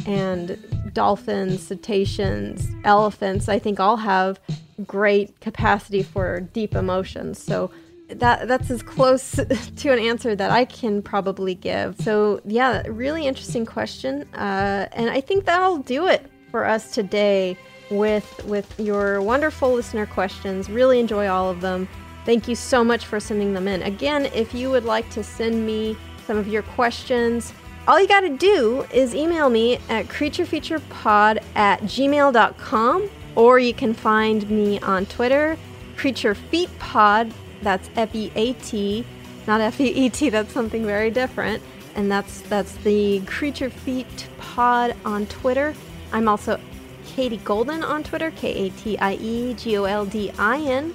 and 0.06 0.58
dolphins, 0.94 1.62
cetaceans, 1.62 2.68
elephants. 2.84 3.48
I 3.48 3.58
think 3.58 3.80
all 3.80 3.96
have 3.96 4.40
great 4.86 5.38
capacity 5.40 6.02
for 6.02 6.40
deep 6.40 6.74
emotions. 6.74 7.42
So 7.42 7.70
that 8.08 8.46
that's 8.46 8.70
as 8.70 8.82
close 8.82 9.32
to 9.76 9.92
an 9.92 9.98
answer 9.98 10.36
that 10.36 10.50
I 10.50 10.64
can 10.64 11.02
probably 11.02 11.54
give. 11.54 12.00
So 12.00 12.40
yeah, 12.44 12.82
really 12.86 13.26
interesting 13.26 13.66
question, 13.66 14.22
uh, 14.34 14.88
and 14.92 15.10
I 15.10 15.20
think 15.20 15.44
that'll 15.44 15.78
do 15.78 16.06
it 16.06 16.30
for 16.50 16.64
us 16.64 16.92
today 16.92 17.58
with 17.90 18.44
with 18.44 18.78
your 18.78 19.20
wonderful 19.20 19.72
listener 19.72 20.06
questions. 20.06 20.68
Really 20.68 21.00
enjoy 21.00 21.26
all 21.26 21.50
of 21.50 21.60
them. 21.60 21.88
Thank 22.24 22.48
you 22.48 22.54
so 22.54 22.82
much 22.82 23.06
for 23.06 23.20
sending 23.20 23.54
them 23.54 23.68
in. 23.68 23.82
Again, 23.82 24.26
if 24.26 24.52
you 24.52 24.70
would 24.70 24.84
like 24.84 25.08
to 25.10 25.22
send 25.22 25.64
me 25.64 25.96
some 26.26 26.36
of 26.36 26.48
your 26.48 26.62
questions, 26.62 27.52
all 27.88 28.00
you 28.00 28.08
got 28.08 28.20
to 28.22 28.36
do 28.36 28.86
is 28.92 29.14
email 29.14 29.48
me 29.48 29.76
at 29.88 30.06
creaturefeaturepod 30.06 31.42
at 31.54 31.80
gmail.com 31.82 33.10
or 33.36 33.58
you 33.58 33.74
can 33.74 33.94
find 33.94 34.48
me 34.50 34.80
on 34.80 35.06
Twitter, 35.06 35.56
creaturefeatpod, 35.96 37.32
that's 37.62 37.88
F-E-A-T, 37.96 39.04
not 39.46 39.60
F-E-E-T, 39.60 40.30
that's 40.30 40.52
something 40.52 40.84
very 40.84 41.10
different. 41.10 41.62
And 41.94 42.10
that's 42.10 42.42
that's 42.42 42.74
the 42.76 43.20
Creature 43.20 43.70
Feat 43.70 44.28
Pod 44.36 44.94
on 45.06 45.24
Twitter. 45.26 45.74
I'm 46.12 46.28
also 46.28 46.60
Katie 47.06 47.38
Golden 47.38 47.82
on 47.82 48.02
Twitter, 48.02 48.30
K 48.32 48.66
A 48.66 48.70
T 48.70 48.98
I 48.98 49.14
E 49.14 49.54
G 49.54 49.78
O 49.78 49.84
L 49.84 50.04
D 50.04 50.30
I 50.38 50.58
N. 50.58 50.94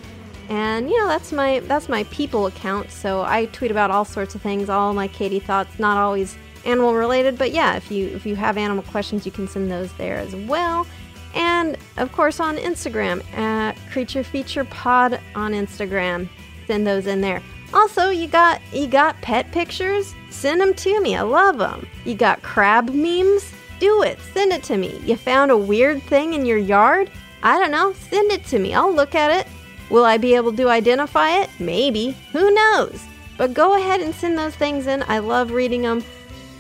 And 0.50 0.92
you 0.92 1.00
know 1.00 1.08
that's 1.08 1.32
my 1.32 1.60
that's 1.62 1.90
my 1.90 2.04
people 2.06 2.46
account, 2.46 2.92
so 2.92 3.24
I 3.24 3.46
tweet 3.48 3.72
about 3.72 3.90
all 3.90 4.06
sorts 4.06 4.36
of 4.36 4.44
things, 4.44 4.70
all 4.70 4.94
my 4.94 5.08
Katie 5.08 5.40
thoughts, 5.40 5.80
not 5.80 5.98
always 5.98 6.38
animal 6.66 6.96
related, 6.96 7.38
but 7.38 7.52
yeah, 7.52 7.76
if 7.76 7.92
you 7.92 8.08
if 8.08 8.26
you 8.26 8.36
have 8.36 8.58
animal 8.58 8.84
questions, 8.84 9.26
you 9.26 9.32
can 9.32 9.48
send 9.48 9.72
those 9.72 9.92
there 9.94 10.18
as 10.18 10.36
well. 10.36 10.86
And 11.34 11.78
of 11.98 12.12
course 12.12 12.40
on 12.40 12.58
Instagram 12.58 13.24
at 13.34 13.78
Creature 13.92 14.24
Feature 14.24 14.66
Pod 14.66 15.20
on 15.36 15.54
Instagram, 15.54 16.30
send 16.68 16.86
those 16.86 17.08
in 17.08 17.22
there. 17.22 17.42
Also, 17.74 18.10
you 18.10 18.28
got 18.28 18.62
you 18.74 18.88
got 18.88 19.22
pet 19.22 19.52
pictures? 19.52 20.14
Send 20.30 20.60
them 20.60 20.74
to 20.74 21.00
me. 21.02 21.16
I 21.16 21.22
love 21.22 21.58
them. 21.58 21.88
You 22.06 22.16
got 22.16 22.42
crab 22.42 22.90
memes? 22.90 23.54
do 23.82 24.04
it. 24.04 24.20
Send 24.34 24.54
it 24.54 24.64
to 24.64 24.78
me. 24.78 25.02
You 25.04 25.18
found 25.18 25.52
a 25.52 25.58
weird 25.58 26.04
thing 26.04 26.34
in 26.34 26.46
your 26.46 26.60
yard? 26.60 27.10
I 27.44 27.58
don't 27.58 27.72
know. 27.72 27.94
Send 27.94 28.32
it 28.32 28.46
to 28.46 28.60
me. 28.60 28.74
I'll 28.76 28.94
look 28.94 29.16
at 29.16 29.32
it. 29.32 29.52
Will 29.90 30.06
I 30.06 30.18
be 30.18 30.36
able 30.36 30.54
to 30.54 30.70
identify 30.70 31.32
it? 31.32 31.50
Maybe. 31.60 32.16
Who 32.32 32.54
knows? 32.54 33.04
But 33.38 33.56
go 33.56 33.76
ahead 33.76 34.00
and 34.00 34.14
send 34.14 34.38
those 34.38 34.56
things 34.56 34.86
in. 34.86 35.04
I 35.08 35.18
love 35.18 35.52
reading 35.52 35.82
them. 35.82 36.04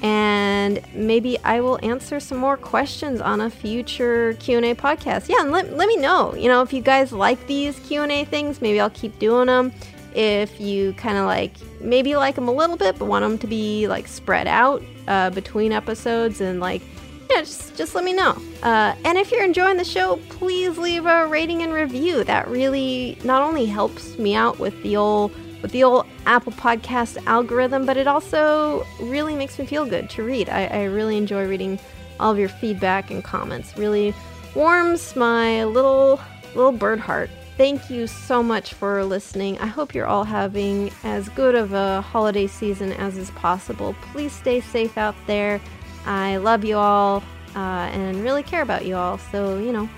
And 0.02 0.82
maybe 0.94 1.38
I 1.44 1.62
will 1.62 1.80
answer 1.84 2.20
some 2.20 2.40
more 2.40 2.58
questions 2.58 3.22
on 3.22 3.40
a 3.42 3.50
future 3.50 4.34
Q&A 4.40 4.74
podcast. 4.74 5.30
Yeah, 5.30 5.42
and 5.42 5.52
let, 5.52 5.78
let 5.78 5.88
me 5.88 5.98
know. 5.98 6.34
You 6.36 6.48
know, 6.48 6.62
if 6.62 6.74
you 6.74 6.82
guys 6.82 7.12
like 7.14 7.46
these 7.48 7.78
Q&A 7.80 8.26
things, 8.26 8.62
maybe 8.62 8.80
I'll 8.80 8.90
keep 8.90 9.18
doing 9.20 9.46
them. 9.46 9.72
If 10.16 10.60
you 10.60 10.94
kind 10.94 11.18
of 11.18 11.26
like, 11.26 11.54
maybe 11.80 12.16
like 12.16 12.36
them 12.36 12.48
a 12.48 12.52
little 12.52 12.78
bit, 12.78 12.98
but 12.98 13.06
want 13.06 13.24
them 13.24 13.38
to 13.38 13.48
be 13.48 13.88
like 13.88 14.08
spread 14.08 14.48
out 14.48 14.84
uh, 15.08 15.30
between 15.30 15.72
episodes 15.72 16.42
and 16.42 16.60
like 16.60 16.82
yeah, 17.32 17.42
just, 17.42 17.76
just 17.78 17.96
let 17.96 18.04
me 18.04 18.14
know. 18.14 18.38
Uh, 18.62 18.94
and 19.06 19.18
if 19.18 19.32
you're 19.32 19.44
enjoying 19.44 19.78
the 19.78 19.86
show, 19.86 20.18
please 20.30 20.78
leave 20.78 21.06
a 21.06 21.28
rating 21.28 21.62
and 21.62 21.72
review. 21.72 22.24
That 22.24 22.48
really 22.50 23.18
not 23.24 23.42
only 23.42 23.66
helps 23.66 24.18
me 24.18 24.36
out 24.36 24.60
with 24.60 24.82
the 24.84 24.98
old 24.98 25.32
with 25.62 25.72
the 25.72 25.84
old 25.84 26.06
Apple 26.26 26.52
Podcast 26.54 27.24
algorithm, 27.28 27.86
but 27.86 27.98
it 27.98 28.08
also 28.08 28.86
really 29.00 29.36
makes 29.36 29.58
me 29.60 29.66
feel 29.66 29.86
good 29.86 30.10
to 30.12 30.24
read. 30.24 30.50
I, 30.50 30.66
I 30.66 30.84
really 30.86 31.18
enjoy 31.18 31.48
reading 31.48 31.80
all 32.20 32.32
of 32.32 32.40
your 32.40 32.50
feedback 32.50 33.12
and 33.12 33.24
comments. 33.24 33.78
Really 33.78 34.14
warms 34.56 35.16
my 35.16 35.64
little 35.64 36.20
little 36.56 36.72
bird 36.72 37.00
heart. 37.00 37.30
Thank 37.58 37.90
you 37.90 38.08
so 38.08 38.42
much 38.42 38.74
for 38.74 39.04
listening. 39.04 39.58
I 39.60 39.68
hope 39.68 39.94
you're 39.94 40.08
all 40.08 40.24
having 40.24 40.92
as 41.04 41.30
good 41.30 41.56
of 41.56 41.74
a 41.74 42.02
holiday 42.02 42.48
season 42.48 42.94
as 42.94 43.18
is 43.18 43.30
possible. 43.32 43.96
Please 44.14 44.32
stay 44.32 44.62
safe 44.62 44.98
out 44.98 45.16
there. 45.28 45.62
I 46.06 46.38
love 46.38 46.64
you 46.64 46.78
all 46.78 47.24
uh, 47.56 47.90
and 47.92 48.24
really 48.24 48.44
care 48.44 48.62
about 48.62 48.86
you 48.86 48.96
all. 48.96 49.18
So 49.18 49.58
you 49.60 49.72
know, 49.72 49.90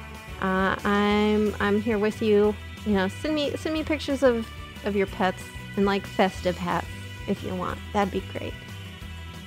uh, 0.41 0.75
I'm 0.83 1.55
I'm 1.59 1.81
here 1.81 1.97
with 1.97 2.21
you. 2.21 2.55
You 2.85 2.93
know, 2.93 3.07
send 3.07 3.35
me 3.35 3.55
send 3.55 3.73
me 3.73 3.83
pictures 3.83 4.23
of 4.23 4.47
of 4.85 4.95
your 4.95 5.07
pets 5.07 5.43
and 5.75 5.85
like 5.85 6.05
festive 6.05 6.57
hats 6.57 6.87
if 7.27 7.43
you 7.43 7.55
want. 7.55 7.79
That'd 7.93 8.11
be 8.11 8.23
great. 8.31 8.53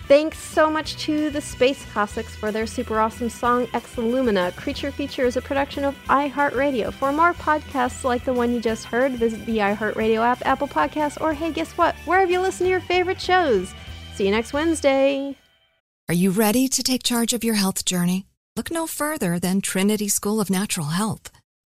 Thanks 0.08 0.38
so 0.38 0.70
much 0.70 0.96
to 0.98 1.30
the 1.30 1.40
Space 1.40 1.84
Cossacks 1.92 2.36
for 2.36 2.52
their 2.52 2.66
super 2.66 3.00
awesome 3.00 3.28
song 3.28 3.66
Exolumina. 3.68 4.54
Creature 4.54 4.92
Feature 4.92 5.24
is 5.24 5.36
a 5.36 5.42
production 5.42 5.82
of 5.84 5.96
iHeartRadio. 6.06 6.92
For 6.92 7.10
more 7.10 7.34
podcasts 7.34 8.04
like 8.04 8.24
the 8.24 8.32
one 8.32 8.52
you 8.52 8.60
just 8.60 8.84
heard, 8.84 9.12
visit 9.12 9.44
the 9.46 9.58
iHeartRadio 9.58 10.20
app, 10.20 10.46
Apple 10.46 10.68
Podcasts, 10.68 11.20
or 11.20 11.32
hey, 11.32 11.50
guess 11.50 11.72
what? 11.72 11.96
Wherever 12.04 12.30
you 12.30 12.40
listen 12.40 12.66
to 12.66 12.70
your 12.70 12.80
favorite 12.80 13.20
shows. 13.20 13.74
See 14.14 14.26
you 14.26 14.30
next 14.30 14.52
Wednesday. 14.52 15.36
Are 16.08 16.14
you 16.14 16.30
ready 16.30 16.68
to 16.68 16.84
take 16.84 17.02
charge 17.02 17.32
of 17.32 17.42
your 17.42 17.56
health 17.56 17.84
journey? 17.84 18.26
Look 18.54 18.70
no 18.70 18.86
further 18.86 19.40
than 19.40 19.60
Trinity 19.60 20.08
School 20.08 20.40
of 20.40 20.50
Natural 20.50 20.86
Health. 20.86 21.35